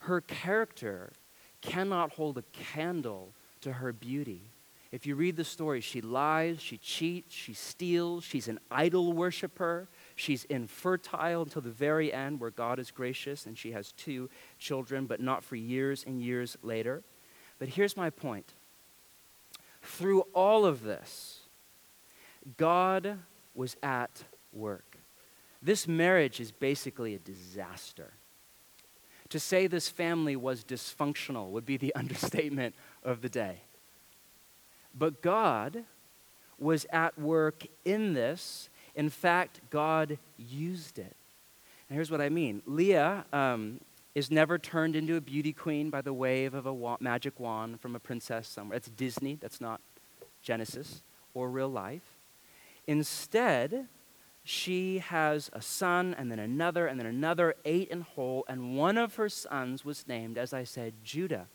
[0.00, 1.12] Her character
[1.60, 4.42] cannot hold a candle to her beauty.
[4.90, 9.88] If you read the story, she lies, she cheats, she steals, she's an idol worshiper,
[10.16, 15.06] she's infertile until the very end, where God is gracious and she has two children,
[15.06, 17.02] but not for years and years later.
[17.58, 18.52] But here's my point
[19.82, 21.40] through all of this,
[22.56, 23.18] God
[23.54, 24.98] was at work.
[25.62, 28.12] This marriage is basically a disaster.
[29.28, 33.62] To say this family was dysfunctional would be the understatement of the day.
[34.94, 35.84] But God
[36.58, 38.68] was at work in this.
[38.94, 41.16] In fact, God used it.
[41.88, 43.80] And here's what I mean Leah um,
[44.14, 47.80] is never turned into a beauty queen by the wave of a wa- magic wand
[47.80, 48.78] from a princess somewhere.
[48.78, 49.80] That's Disney, that's not
[50.42, 51.02] Genesis
[51.34, 52.02] or real life.
[52.86, 53.86] Instead,
[54.44, 58.98] she has a son and then another and then another, eight in whole, and one
[58.98, 61.46] of her sons was named, as I said, Judah,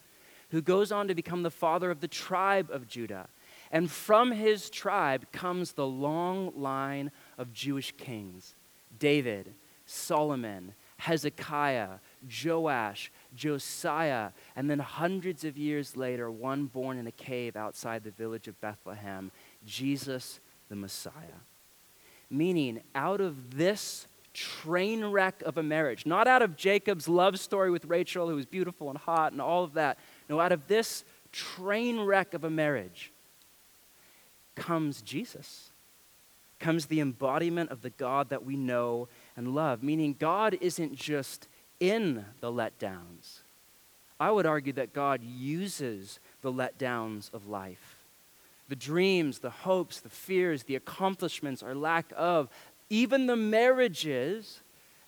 [0.51, 3.27] who goes on to become the father of the tribe of Judah.
[3.71, 8.55] And from his tribe comes the long line of Jewish kings
[8.97, 9.53] David,
[9.85, 11.99] Solomon, Hezekiah,
[12.43, 18.11] Joash, Josiah, and then hundreds of years later, one born in a cave outside the
[18.11, 19.31] village of Bethlehem,
[19.65, 21.41] Jesus the Messiah.
[22.29, 27.71] Meaning, out of this train wreck of a marriage, not out of Jacob's love story
[27.71, 29.97] with Rachel, who was beautiful and hot and all of that.
[30.29, 33.11] No, out of this train wreck of a marriage
[34.55, 35.71] comes Jesus,
[36.59, 39.81] comes the embodiment of the God that we know and love.
[39.81, 41.47] Meaning, God isn't just
[41.79, 43.39] in the letdowns.
[44.19, 47.96] I would argue that God uses the letdowns of life
[48.69, 52.49] the dreams, the hopes, the fears, the accomplishments, or lack of,
[52.89, 54.61] even the marriages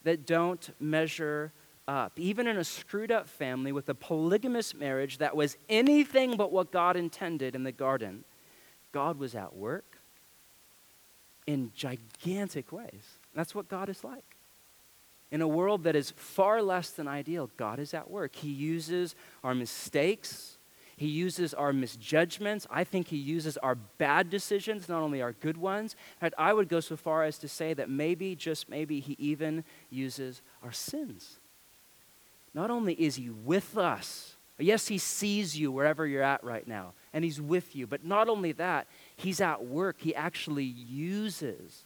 [0.03, 1.51] that don't measure
[1.87, 2.19] up.
[2.19, 6.71] Even in a screwed up family with a polygamous marriage that was anything but what
[6.71, 8.23] God intended in the garden,
[8.91, 9.97] God was at work
[11.47, 13.17] in gigantic ways.
[13.33, 14.37] That's what God is like.
[15.31, 18.35] In a world that is far less than ideal, God is at work.
[18.35, 20.58] He uses our mistakes
[20.99, 22.67] he uses our misjudgments.
[22.69, 25.95] I think he uses our bad decisions, not only our good ones.
[26.19, 29.63] And I would go so far as to say that maybe, just maybe, he even
[29.89, 31.39] uses our sins.
[32.53, 36.91] Not only is he with us, yes, he sees you wherever you're at right now,
[37.13, 38.85] and he's with you, but not only that,
[39.15, 39.95] he's at work.
[39.99, 41.85] He actually uses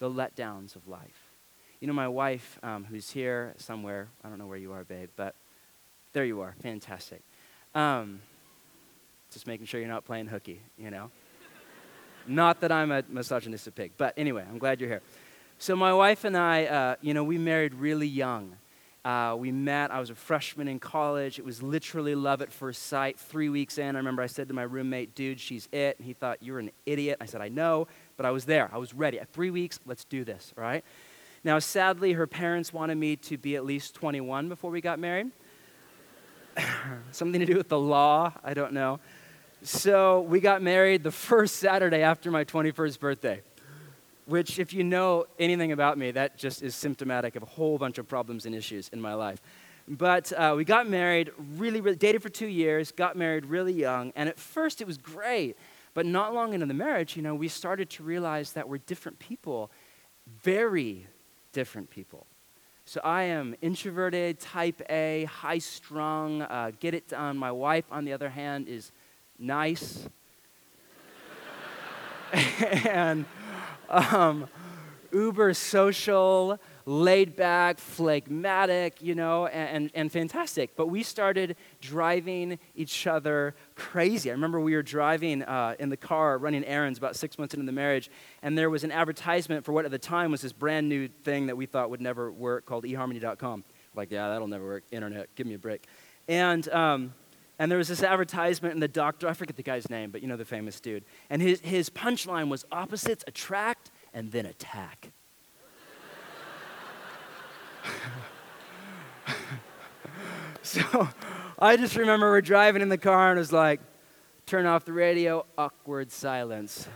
[0.00, 1.30] the letdowns of life.
[1.78, 5.10] You know, my wife, um, who's here somewhere, I don't know where you are, babe,
[5.14, 5.36] but
[6.12, 6.56] there you are.
[6.60, 7.22] Fantastic.
[7.76, 8.20] Um,
[9.30, 11.10] just making sure you're not playing hooky, you know?
[12.26, 15.02] not that I'm a misogynistic pig, but anyway, I'm glad you're here.
[15.58, 18.56] So, my wife and I, uh, you know, we married really young.
[19.04, 21.38] Uh, we met, I was a freshman in college.
[21.38, 23.20] It was literally love at first sight.
[23.20, 25.98] Three weeks in, I remember I said to my roommate, dude, she's it.
[25.98, 27.18] And he thought, you're an idiot.
[27.20, 28.70] I said, I know, but I was there.
[28.72, 29.20] I was ready.
[29.20, 30.82] At three weeks, let's do this, right?
[31.44, 35.30] Now, sadly, her parents wanted me to be at least 21 before we got married.
[37.12, 39.00] something to do with the law, I don't know.
[39.62, 43.42] So we got married the first Saturday after my 21st birthday,
[44.26, 47.98] which, if you know anything about me, that just is symptomatic of a whole bunch
[47.98, 49.40] of problems and issues in my life.
[49.88, 54.12] But uh, we got married, really, really, dated for two years, got married really young,
[54.16, 55.56] and at first it was great.
[55.94, 59.18] But not long into the marriage, you know, we started to realize that we're different
[59.18, 59.70] people,
[60.42, 61.06] very
[61.52, 62.26] different people.
[62.88, 67.36] So I am introverted, type A, high strung, uh, get it done.
[67.36, 68.92] My wife, on the other hand, is
[69.40, 70.08] nice.
[72.32, 73.24] and
[73.88, 74.46] um,
[75.10, 80.76] uber social, laid back, phlegmatic, you know, and, and fantastic.
[80.76, 84.30] But we started driving each other crazy.
[84.30, 87.66] I remember we were driving uh, in the car, running errands about six months into
[87.66, 88.08] the marriage,
[88.40, 91.46] and there was an advertisement for what at the time was this brand new thing
[91.46, 93.64] that we thought would never work called eharmony.com.
[93.96, 94.84] Like, yeah, that'll never work.
[94.92, 95.86] Internet, give me a break.
[96.28, 97.14] And, um,
[97.58, 100.28] and there was this advertisement, and the doctor, I forget the guy's name, but you
[100.28, 101.04] know the famous dude.
[101.30, 105.10] And his, his punchline was opposites attract and then attack.
[110.62, 111.08] so
[111.58, 113.80] I just remember we're driving in the car and it was like,
[114.46, 116.86] turn off the radio, awkward silence.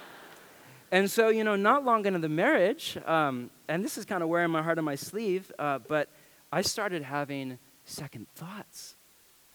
[0.92, 4.28] and so, you know, not long into the marriage, um, and this is kind of
[4.28, 6.10] wearing my heart on my sleeve, uh, but
[6.52, 8.97] I started having second thoughts.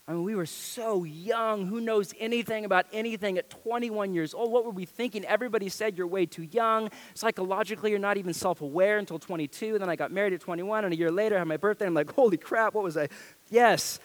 [0.06, 1.66] I mean, we were so young.
[1.66, 4.52] Who knows anything about anything at 21 years old?
[4.52, 5.24] What were we thinking?
[5.24, 6.90] Everybody said you're way too young.
[7.14, 9.76] Psychologically, you're not even self aware until 22.
[9.76, 11.86] And Then I got married at 21, and a year later, I had my birthday.
[11.86, 13.08] I'm like, holy crap, what was I?
[13.50, 14.02] Yes.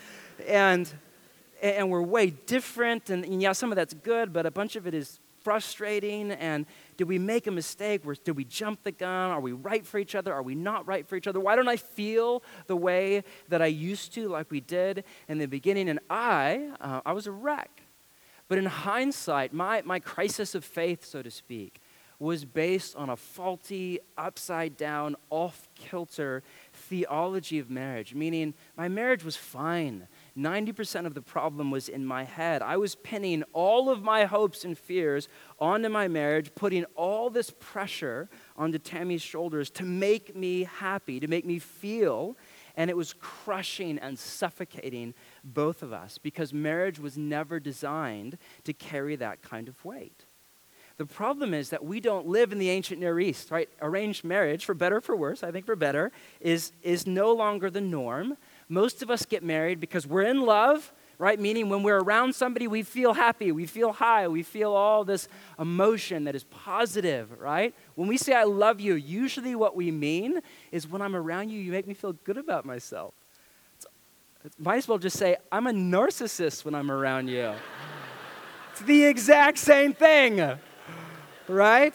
[0.47, 0.89] And,
[1.61, 3.11] and we're way different.
[3.11, 6.67] And, and yeah, some of that's good, but a bunch of it is frustrating and
[6.99, 8.03] did we make a mistake?
[8.23, 9.31] Did we jump the gun?
[9.31, 10.31] Are we right for each other?
[10.31, 11.41] Are we not right for each other?
[11.41, 15.47] Why don't I feel the way that I used to, like we did in the
[15.47, 15.89] beginning?
[15.89, 17.81] And I, uh, I was a wreck.
[18.49, 21.81] But in hindsight, my, my crisis of faith, so to speak,
[22.19, 26.43] was based on a faulty, upside down, off kilter
[26.75, 30.09] theology of marriage, meaning my marriage was fine.
[30.39, 32.63] 90% of the problem was in my head.
[32.63, 37.51] I was pinning all of my hopes and fears onto my marriage, putting all this
[37.59, 42.37] pressure onto Tammy's shoulders to make me happy, to make me feel.
[42.77, 48.73] And it was crushing and suffocating both of us because marriage was never designed to
[48.73, 50.25] carry that kind of weight.
[50.99, 53.69] The problem is that we don't live in the ancient Near East, right?
[53.81, 57.71] Arranged marriage, for better or for worse, I think for better, is, is no longer
[57.71, 58.37] the norm.
[58.69, 61.41] Most of us get married because we're in love, right?
[61.41, 65.27] Meaning when we're around somebody, we feel happy, we feel high, we feel all this
[65.59, 67.75] emotion that is positive, right?
[67.95, 71.59] When we say, I love you, usually what we mean is when I'm around you,
[71.59, 73.15] you make me feel good about myself.
[73.77, 73.87] It's,
[74.45, 77.55] it might as well just say, I'm a narcissist when I'm around you.
[78.73, 80.59] it's the exact same thing,
[81.49, 81.95] right?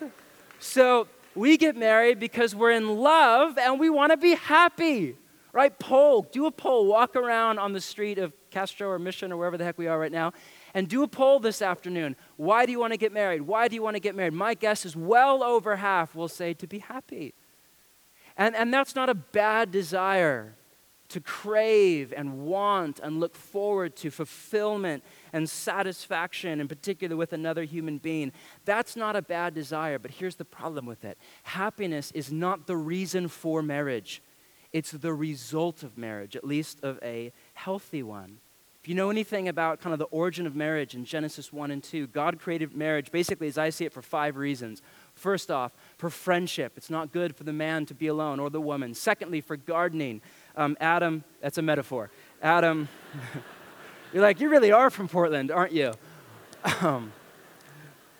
[0.59, 5.17] So we get married because we're in love and we want to be happy
[5.53, 5.77] right?
[5.79, 6.87] Poll, do a poll.
[6.87, 9.97] Walk around on the street of Castro or Mission or wherever the heck we are
[9.97, 10.33] right now
[10.73, 12.15] and do a poll this afternoon.
[12.35, 13.43] Why do you want to get married?
[13.43, 14.33] Why do you want to get married?
[14.33, 17.33] My guess is well over half will say to be happy.
[18.35, 20.55] And, and that's not a bad desire
[21.09, 27.63] to crave and want and look forward to fulfillment and satisfaction, in particular with another
[27.65, 28.31] human being.
[28.65, 32.77] That's not a bad desire, but here's the problem with it happiness is not the
[32.77, 34.23] reason for marriage.
[34.73, 38.39] It's the result of marriage, at least of a healthy one.
[38.83, 41.81] If you know anything about kind of the origin of marriage in Genesis 1 and
[41.81, 44.81] 2, God created marriage basically, as I see it, for five reasons.
[45.15, 46.73] First off, for friendship.
[46.75, 48.93] It's not good for the man to be alone or the woman.
[48.93, 50.21] Secondly, for gardening.
[50.57, 52.09] Um, Adam, that's a metaphor.
[52.41, 52.89] Adam,
[54.13, 55.93] you're like, you really are from Portland, aren't you?
[56.81, 57.11] Um,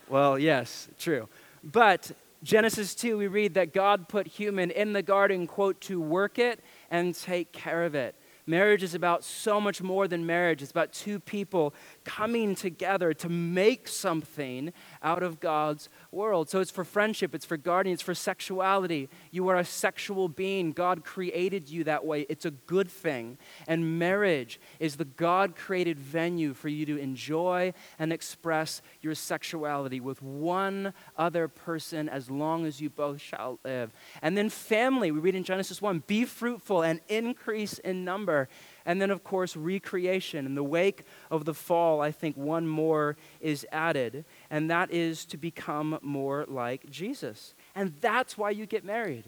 [0.10, 1.30] well, yes, true.
[1.64, 2.12] But
[2.44, 6.60] Genesis 2, we read that God put human in the garden, quote, to work it
[6.92, 8.16] and take care of it.
[8.46, 10.62] Marriage is about so much more than marriage.
[10.62, 11.74] It's about two people
[12.06, 16.50] coming together to make something out of God's world.
[16.50, 19.10] So it's for friendship, it's for guardian, it's for sexuality.
[19.32, 20.72] You are a sexual being.
[20.72, 22.26] God created you that way.
[22.30, 23.38] It's a good thing.
[23.68, 30.00] And marriage is the God created venue for you to enjoy and express your sexuality
[30.00, 33.92] with one other person as long as you both shall live.
[34.22, 38.50] And then family, we read in Genesis 1 be fruitful and increase in number.
[38.86, 40.46] And then, of course, recreation.
[40.46, 45.26] In the wake of the fall, I think one more is added, and that is
[45.26, 47.54] to become more like Jesus.
[47.76, 49.26] And that's why you get married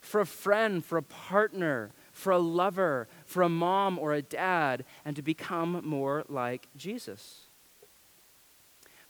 [0.00, 4.84] for a friend, for a partner, for a lover, for a mom or a dad,
[5.04, 7.40] and to become more like Jesus.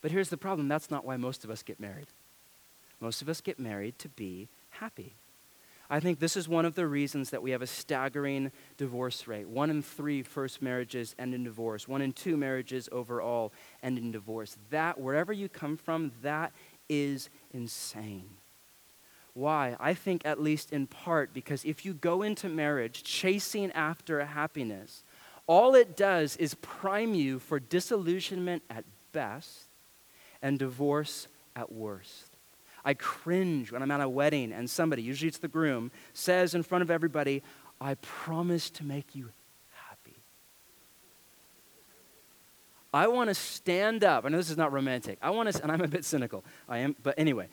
[0.01, 2.07] But here's the problem that's not why most of us get married.
[2.99, 5.13] Most of us get married to be happy.
[5.89, 9.47] I think this is one of the reasons that we have a staggering divorce rate.
[9.47, 11.87] One in three first marriages end in divorce.
[11.87, 14.57] One in two marriages overall end in divorce.
[14.71, 16.53] That, wherever you come from, that
[16.89, 18.29] is insane.
[19.33, 19.75] Why?
[19.79, 25.03] I think, at least in part, because if you go into marriage chasing after happiness,
[25.45, 29.65] all it does is prime you for disillusionment at best
[30.41, 32.34] and divorce at worst.
[32.85, 36.61] I cringe when I'm at a wedding and somebody, usually it's the groom, says in
[36.61, 37.41] front of everybody,
[37.81, 39.31] I promise to make you
[39.73, 40.21] happy.
[42.93, 44.23] I want to stand up.
[44.23, 45.17] I know this is not romantic.
[45.21, 46.45] I want to, and I'm a bit cynical.
[46.69, 47.47] I am, but anyway.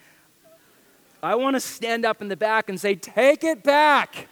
[1.22, 4.28] I want to stand up in the back and say, Take it back.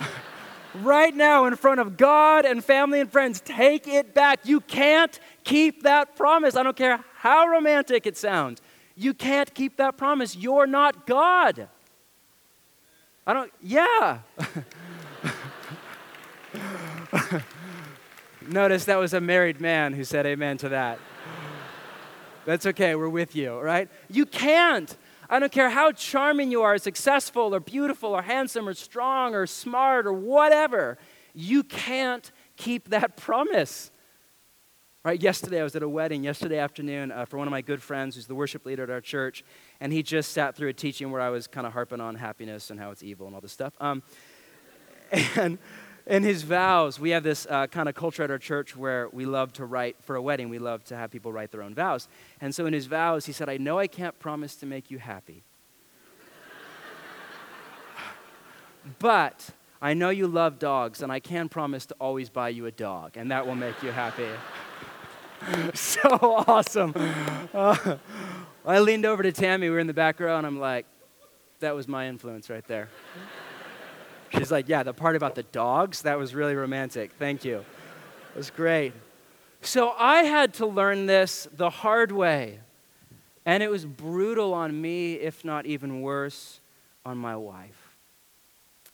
[0.74, 4.40] right now, in front of God and family and friends, take it back.
[4.44, 6.56] You can't keep that promise.
[6.56, 8.60] I don't care how romantic it sounds.
[9.00, 10.36] You can't keep that promise.
[10.36, 11.68] You're not God.
[13.26, 14.18] I don't, yeah.
[18.46, 20.98] Notice that was a married man who said amen to that.
[22.44, 23.88] That's okay, we're with you, right?
[24.10, 24.94] You can't.
[25.30, 29.46] I don't care how charming you are, successful or beautiful or handsome or strong or
[29.46, 30.98] smart or whatever.
[31.32, 33.92] You can't keep that promise.
[35.02, 37.82] Right, yesterday I was at a wedding yesterday afternoon uh, for one of my good
[37.82, 39.42] friends who's the worship leader at our church,
[39.80, 42.68] and he just sat through a teaching where I was kind of harping on happiness
[42.68, 43.72] and how it's evil and all this stuff.
[43.80, 44.02] Um,
[45.36, 45.56] and
[46.06, 49.24] in his vows, we have this uh, kind of culture at our church where we
[49.24, 50.50] love to write for a wedding.
[50.50, 52.06] We love to have people write their own vows.
[52.42, 54.98] And so in his vows, he said, "I know I can't promise to make you
[54.98, 55.44] happy,
[58.98, 59.48] but."
[59.82, 63.16] I know you love dogs, and I can promise to always buy you a dog,
[63.16, 64.28] and that will make you happy.
[65.74, 66.00] so
[66.46, 66.94] awesome.
[67.54, 67.96] Uh,
[68.64, 69.68] I leaned over to Tammy.
[69.68, 70.86] We were in the back row, and I'm like,
[71.60, 72.88] that was my influence right there.
[74.30, 77.12] She's like, yeah, the part about the dogs, that was really romantic.
[77.18, 77.58] Thank you.
[78.34, 78.92] It was great.
[79.60, 82.60] So I had to learn this the hard way.
[83.44, 86.60] And it was brutal on me, if not even worse,
[87.04, 87.96] on my wife.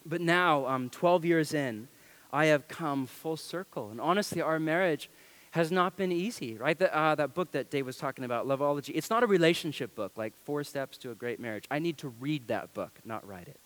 [0.05, 1.89] But now, um, 12 years in,
[2.33, 3.91] I have come full circle.
[3.91, 5.11] And honestly, our marriage
[5.57, 6.79] has not been easy, right?
[6.79, 10.13] The, uh, that book that Dave was talking about, Loveology, it's not a relationship book
[10.17, 11.65] like Four Steps to a Great Marriage.
[11.71, 13.59] I need to read that book, not write it.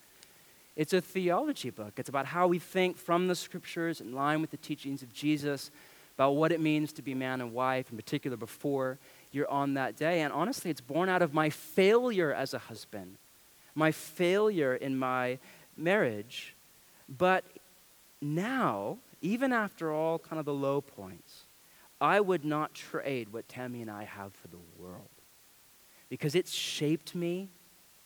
[0.77, 1.95] It's a theology book.
[1.97, 5.73] It's about how we think from the scriptures in line with the teachings of Jesus
[6.17, 8.99] about what it means to be man and wife, in particular before
[9.33, 10.21] you're on that day.
[10.21, 13.17] And honestly, it's born out of my failure as a husband,
[13.75, 15.39] my failure in my
[15.77, 16.55] marriage.
[17.09, 17.45] But
[18.23, 21.47] now, even after all kind of the low points,
[22.01, 25.09] I would not trade what Tammy and I have for the world
[26.09, 27.49] because it's shaped me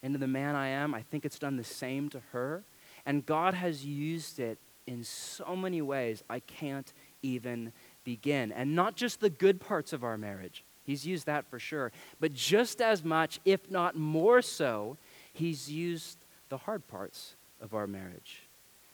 [0.03, 0.95] into the man I am.
[0.95, 2.63] I think it's done the same to her.
[3.07, 6.93] And God has used it in so many ways I can't
[7.23, 7.73] even
[8.05, 8.53] begin.
[8.53, 12.35] And not just the good parts of our marriage, He's used that for sure, but
[12.35, 14.99] just as much, if not more so,
[15.33, 16.19] He's used
[16.51, 18.43] the hard parts of our marriage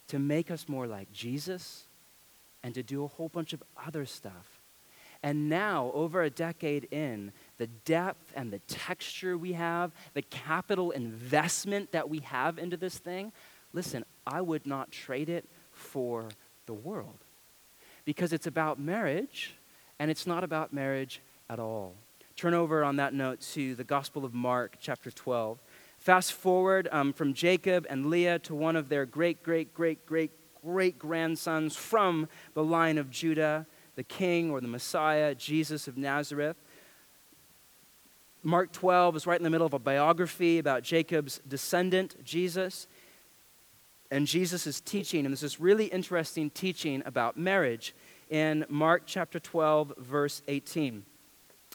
[0.06, 1.84] to make us more like Jesus
[2.62, 4.59] and to do a whole bunch of other stuff
[5.22, 10.92] and now, over a decade in, the depth and the texture we have, the capital
[10.92, 13.32] investment that we have into this thing,
[13.74, 16.28] listen, I would not trade it for
[16.64, 17.18] the world.
[18.06, 19.54] Because it's about marriage,
[19.98, 21.94] and it's not about marriage at all.
[22.34, 25.58] Turn over on that note to the Gospel of Mark, chapter 12.
[25.98, 30.30] Fast forward um, from Jacob and Leah to one of their great, great, great, great,
[30.64, 33.66] great grandsons from the line of Judah
[34.00, 36.56] the king or the Messiah, Jesus of Nazareth.
[38.42, 42.86] Mark 12 is right in the middle of a biography about Jacob's descendant, Jesus.
[44.10, 47.94] And Jesus is teaching, and there's this really interesting teaching about marriage
[48.30, 51.04] in Mark chapter 12, verse 18.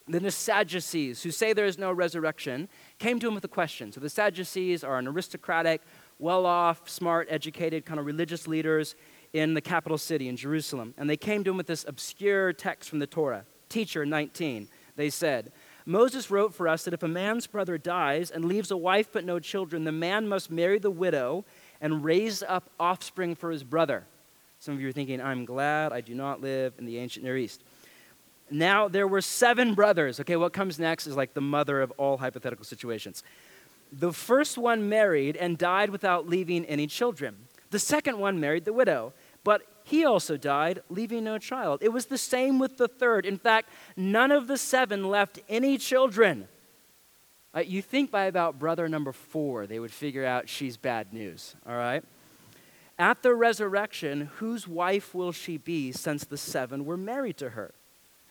[0.08, 3.92] Then the Sadducees, who say there is no resurrection, came to him with a question.
[3.92, 5.84] So the Sadducees are an aristocratic,
[6.18, 8.96] well off, smart, educated, kind of religious leaders
[9.36, 10.94] in the capital city in Jerusalem.
[10.98, 13.44] And they came to him with this obscure text from the Torah.
[13.68, 15.52] Teacher 19, they said,
[15.86, 19.26] Moses wrote for us that if a man's brother dies and leaves a wife but
[19.26, 21.44] no children, the man must marry the widow
[21.82, 24.06] and raise up offspring for his brother.
[24.60, 27.36] Some of you are thinking, I'm glad I do not live in the ancient Near
[27.36, 27.62] East.
[28.50, 30.22] Now there were seven brothers.
[30.22, 33.22] Okay, what comes next is like the mother of all hypothetical situations.
[33.92, 37.36] The first one married and died without leaving any children.
[37.76, 39.12] The second one married the widow.
[39.46, 41.84] But he also died, leaving no child.
[41.84, 43.26] It was the same with the third.
[43.26, 46.48] In fact, none of the seven left any children.
[47.56, 51.56] Uh, you think by about brother number four, they would figure out she's bad news,
[51.66, 52.04] all right?
[52.98, 57.72] At the resurrection, whose wife will she be since the seven were married to her?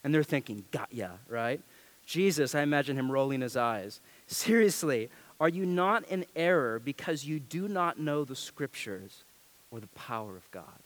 [0.03, 1.61] And they're thinking, got ya, right?
[2.05, 4.01] Jesus, I imagine him rolling his eyes.
[4.27, 9.23] Seriously, are you not in error because you do not know the scriptures
[9.71, 10.84] or the power of God?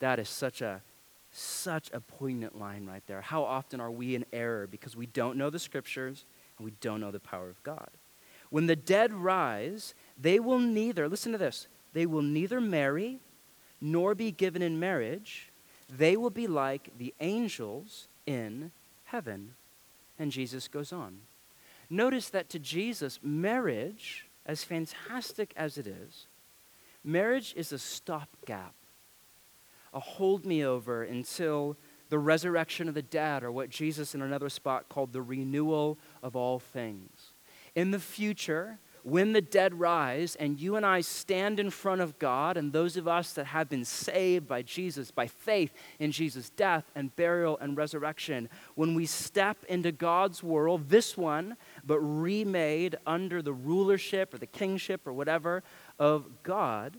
[0.00, 0.82] That is such a
[1.32, 3.20] such a poignant line right there.
[3.20, 6.24] How often are we in error because we don't know the scriptures
[6.58, 7.90] and we don't know the power of God?
[8.50, 13.20] When the dead rise, they will neither, listen to this, they will neither marry
[13.80, 15.50] nor be given in marriage.
[15.88, 18.72] They will be like the angels in
[19.04, 19.54] heaven.
[20.18, 21.20] And Jesus goes on.
[21.88, 26.26] Notice that to Jesus, marriage, as fantastic as it is,
[27.02, 28.74] marriage is a stopgap,
[29.92, 31.76] a hold me over until
[32.08, 36.34] the resurrection of the dead, or what Jesus in another spot called the renewal of
[36.34, 37.32] all things.
[37.76, 42.18] In the future, when the dead rise and you and I stand in front of
[42.18, 46.50] God, and those of us that have been saved by Jesus, by faith in Jesus'
[46.50, 52.96] death and burial and resurrection, when we step into God's world, this one, but remade
[53.06, 55.62] under the rulership or the kingship or whatever
[55.98, 56.98] of God,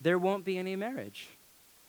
[0.00, 1.28] there won't be any marriage.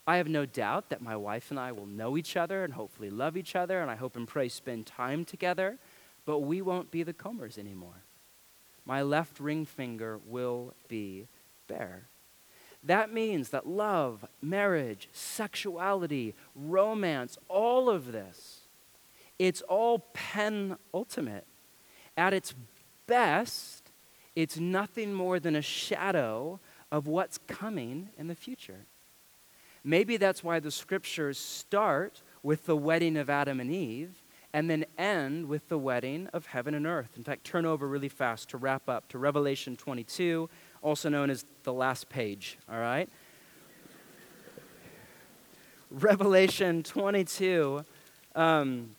[0.05, 3.09] I have no doubt that my wife and I will know each other and hopefully
[3.09, 5.77] love each other, and I hope and pray spend time together,
[6.25, 8.03] but we won't be the Comers anymore
[8.85, 11.27] my left ring finger will be
[11.67, 12.07] bare.
[12.83, 18.61] That means that love, marriage, sexuality, romance, all of this,
[19.39, 21.47] it's all penultimate.
[22.17, 22.53] At its
[23.07, 23.91] best,
[24.35, 26.59] it's nothing more than a shadow
[26.91, 28.85] of what's coming in the future.
[29.83, 34.23] Maybe that's why the scriptures start with the wedding of Adam and Eve
[34.53, 37.09] and then end with the wedding of heaven and earth.
[37.17, 40.49] In fact, turn over really fast to wrap up to Revelation 22,
[40.81, 43.09] also known as the last page, all right?
[45.89, 47.83] Revelation 22.
[48.35, 48.95] Um,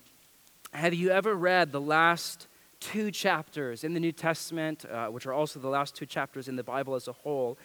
[0.73, 2.49] have you ever read the last
[2.81, 6.57] two chapters in the New Testament, uh, which are also the last two chapters in
[6.57, 7.57] the Bible as a whole?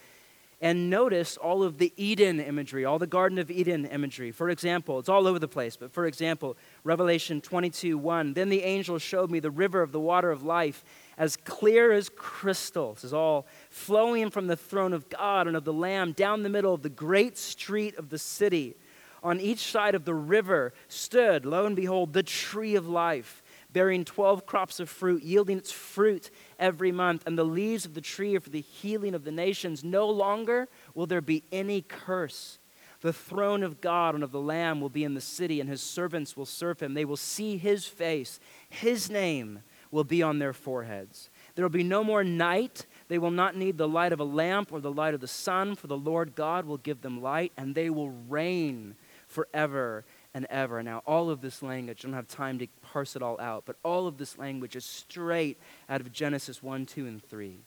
[0.61, 4.31] And notice all of the Eden imagery, all the Garden of Eden imagery.
[4.31, 8.63] For example, it's all over the place, but for example, Revelation 22 1, then the
[8.63, 10.83] angel showed me the river of the water of life
[11.17, 12.93] as clear as crystal.
[12.93, 16.49] This is all flowing from the throne of God and of the Lamb down the
[16.49, 18.75] middle of the great street of the city.
[19.21, 24.03] On each side of the river stood, lo and behold, the tree of life bearing
[24.03, 27.23] 12 crops of fruit, yielding its fruit every month.
[27.25, 29.83] And the leaves of the tree are for the healing of the nations.
[29.83, 32.59] No longer will there be any curse.
[33.01, 35.81] The throne of God and of the Lamb will be in the city, and his
[35.81, 36.93] servants will serve him.
[36.93, 38.39] They will see his face.
[38.69, 41.29] His name will be on their foreheads.
[41.55, 42.85] There will be no more night.
[43.07, 45.75] They will not need the light of a lamp or the light of the sun,
[45.75, 48.95] for the Lord God will give them light, and they will reign
[49.27, 50.03] forever
[50.33, 50.83] and ever.
[50.83, 53.77] Now, all of this language, I don't have time to parse it all out, but
[53.83, 55.59] all of this language is straight
[55.89, 57.57] out of Genesis 1, 2, and 3.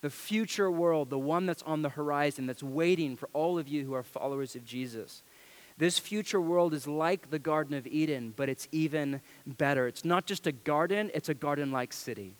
[0.00, 3.84] The future world, the one that's on the horizon, that's waiting for all of you
[3.84, 5.22] who are followers of Jesus.
[5.76, 9.86] This future world is like the Garden of Eden, but it's even better.
[9.86, 12.34] It's not just a garden, it's a garden like city.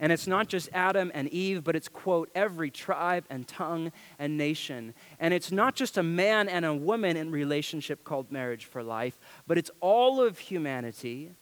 [0.00, 4.36] And it's not just Adam and Eve, but it's, quote, every tribe and tongue and
[4.36, 4.94] nation.
[5.20, 9.18] And it's not just a man and a woman in relationship called marriage for life,
[9.46, 11.32] but it's all of humanity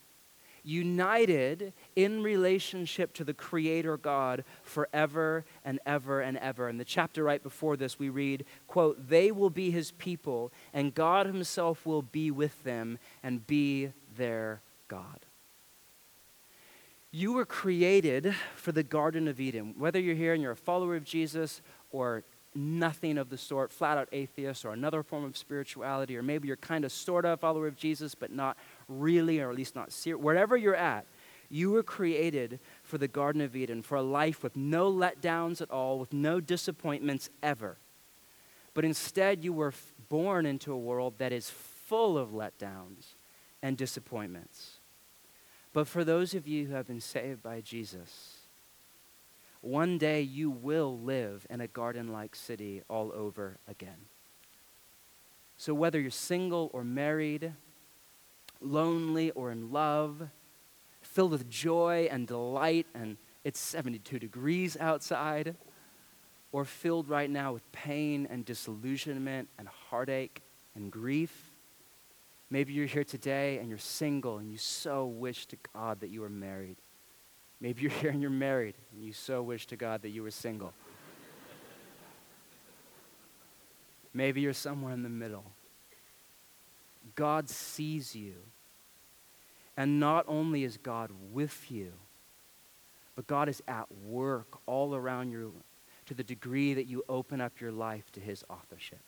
[0.64, 6.68] united in relationship to the Creator God forever and ever and ever.
[6.68, 10.94] In the chapter right before this, we read, quote, they will be his people, and
[10.94, 15.21] God himself will be with them and be their God.
[17.14, 19.74] You were created for the Garden of Eden.
[19.76, 21.60] Whether you're here and you're a follower of Jesus
[21.90, 26.48] or nothing of the sort, flat out atheist or another form of spirituality, or maybe
[26.48, 28.56] you're kind of sort of a follower of Jesus, but not
[28.88, 31.04] really, or at least not serious, wherever you're at,
[31.50, 35.70] you were created for the Garden of Eden, for a life with no letdowns at
[35.70, 37.76] all, with no disappointments ever.
[38.72, 39.74] But instead, you were
[40.08, 43.16] born into a world that is full of letdowns
[43.62, 44.78] and disappointments.
[45.72, 48.38] But for those of you who have been saved by Jesus,
[49.62, 54.06] one day you will live in a garden like city all over again.
[55.56, 57.52] So, whether you're single or married,
[58.60, 60.28] lonely or in love,
[61.00, 65.54] filled with joy and delight, and it's 72 degrees outside,
[66.50, 70.42] or filled right now with pain and disillusionment and heartache,
[70.74, 71.51] and grief.
[72.52, 76.20] Maybe you're here today and you're single and you so wish to God that you
[76.20, 76.76] were married.
[77.62, 80.30] Maybe you're here and you're married and you so wish to God that you were
[80.30, 80.74] single.
[84.12, 85.44] Maybe you're somewhere in the middle.
[87.14, 88.34] God sees you.
[89.74, 91.92] And not only is God with you,
[93.16, 95.54] but God is at work all around you
[96.04, 99.00] to the degree that you open up your life to His authorship.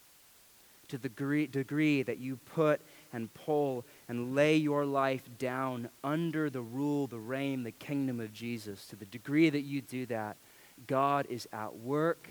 [0.89, 2.81] To the degree, that you put
[3.15, 8.33] and pull and lay your life down under the rule, the reign, the kingdom of
[8.33, 8.87] Jesus.
[8.89, 10.37] To the degree that you do that,
[10.89, 12.29] God is at work.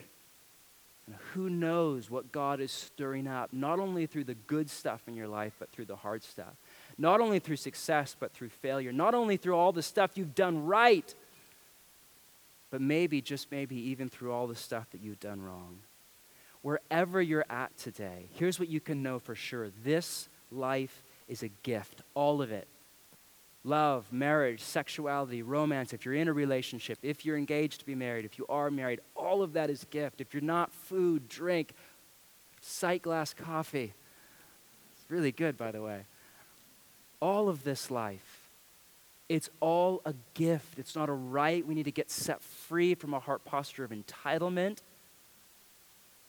[1.08, 5.16] And who knows what God is stirring up, not only through the good stuff in
[5.16, 6.54] your life, but through the hard stuff.
[6.98, 8.92] Not only through success, but through failure.
[8.92, 11.16] Not only through all the stuff you've done right,
[12.72, 15.80] but maybe, just maybe, even through all the stuff that you've done wrong.
[16.62, 21.50] Wherever you're at today, here's what you can know for sure this life is a
[21.64, 22.68] gift, all of it.
[23.66, 28.26] Love, marriage, sexuality, romance, if you're in a relationship, if you're engaged to be married,
[28.26, 30.20] if you are married, all of that is gift.
[30.20, 31.74] If you're not, food, drink,
[32.62, 33.94] Sightglass coffee.
[34.94, 36.06] It's really good, by the way.
[37.22, 38.44] All of this life
[39.30, 40.78] it's all a gift.
[40.78, 41.66] It's not a right.
[41.66, 44.80] We need to get set free from a heart posture of entitlement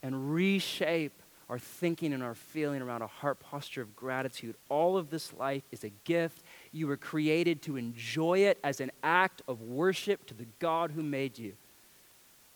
[0.02, 1.12] and reshape
[1.48, 4.54] our thinking and our feeling around a heart posture of gratitude.
[4.68, 6.42] All of this life is a gift.
[6.72, 11.02] You were created to enjoy it as an act of worship to the God who
[11.02, 11.54] made you.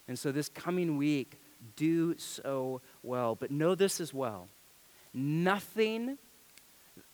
[0.06, 1.38] And so, this coming week,
[1.76, 3.34] do so well.
[3.34, 4.48] But know this as well
[5.14, 6.18] nothing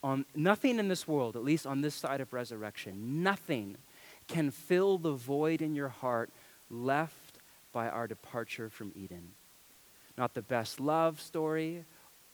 [0.02, 3.76] on nothing in this world, at least on this side of resurrection, nothing
[4.28, 6.30] can fill the void in your heart
[6.70, 7.38] left
[7.72, 9.30] by our departure from Eden.
[10.16, 11.84] Not the best love story,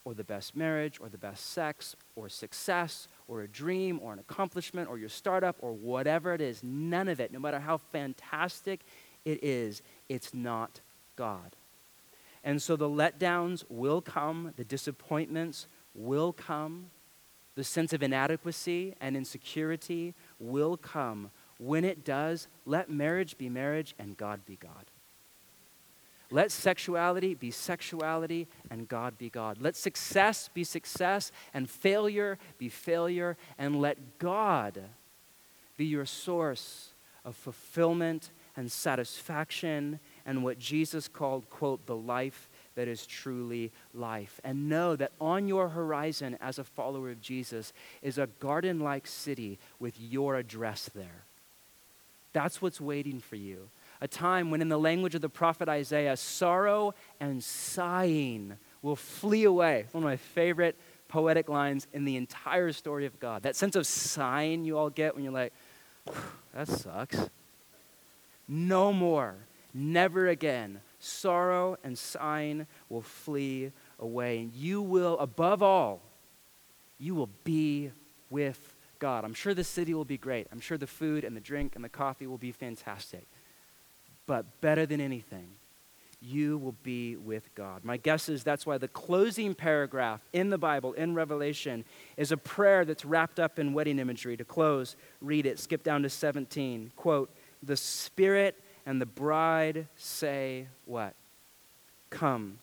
[0.05, 4.19] or the best marriage, or the best sex, or success, or a dream, or an
[4.19, 6.63] accomplishment, or your startup, or whatever it is.
[6.63, 8.81] None of it, no matter how fantastic
[9.25, 10.81] it is, it's not
[11.17, 11.57] God.
[12.43, 16.87] And so the letdowns will come, the disappointments will come,
[17.55, 21.31] the sense of inadequacy and insecurity will come.
[21.59, 24.90] When it does, let marriage be marriage and God be God.
[26.31, 29.59] Let sexuality be sexuality and God be God.
[29.61, 33.37] Let success be success and failure be failure.
[33.59, 34.81] And let God
[35.77, 36.91] be your source
[37.25, 44.41] of fulfillment and satisfaction and what Jesus called, quote, the life that is truly life.
[44.45, 47.73] And know that on your horizon as a follower of Jesus
[48.03, 51.25] is a garden like city with your address there.
[52.33, 53.69] That's what's waiting for you.
[54.01, 59.45] A time when, in the language of the prophet Isaiah, sorrow and sighing will flee
[59.45, 59.87] away.
[59.93, 60.79] One of my favorite
[61.09, 63.43] poetic lines in the entire story of God.
[63.43, 65.53] That sense of sighing you all get when you're like,
[66.55, 67.29] that sucks.
[68.49, 69.35] No more,
[69.75, 74.39] never again sorrow and sighing will flee away.
[74.39, 76.01] And you will, above all,
[76.99, 77.91] you will be
[78.29, 79.25] with God.
[79.25, 80.47] I'm sure the city will be great.
[80.53, 83.27] I'm sure the food and the drink and the coffee will be fantastic.
[84.31, 85.49] But better than anything,
[86.21, 87.85] you will be with God.
[87.85, 91.85] My guess is that's why the closing paragraph in the Bible, in Revelation,
[92.17, 94.37] is a prayer that's wrapped up in wedding imagery.
[94.37, 95.59] To close, read it.
[95.59, 96.93] Skip down to 17.
[96.95, 101.17] Quote, The Spirit and the bride say, What?
[102.11, 102.61] Come.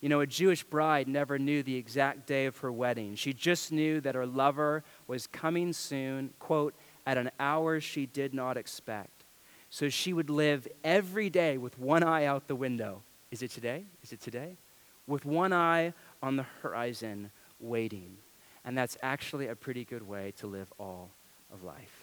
[0.00, 3.14] You know, a Jewish bride never knew the exact day of her wedding.
[3.14, 6.72] She just knew that her lover was coming soon, quote,
[7.04, 9.19] at an hour she did not expect.
[9.70, 13.02] So she would live every day with one eye out the window.
[13.30, 13.84] Is it today?
[14.02, 14.56] Is it today?
[15.06, 18.16] With one eye on the horizon, waiting.
[18.64, 21.10] And that's actually a pretty good way to live all
[21.52, 21.99] of life.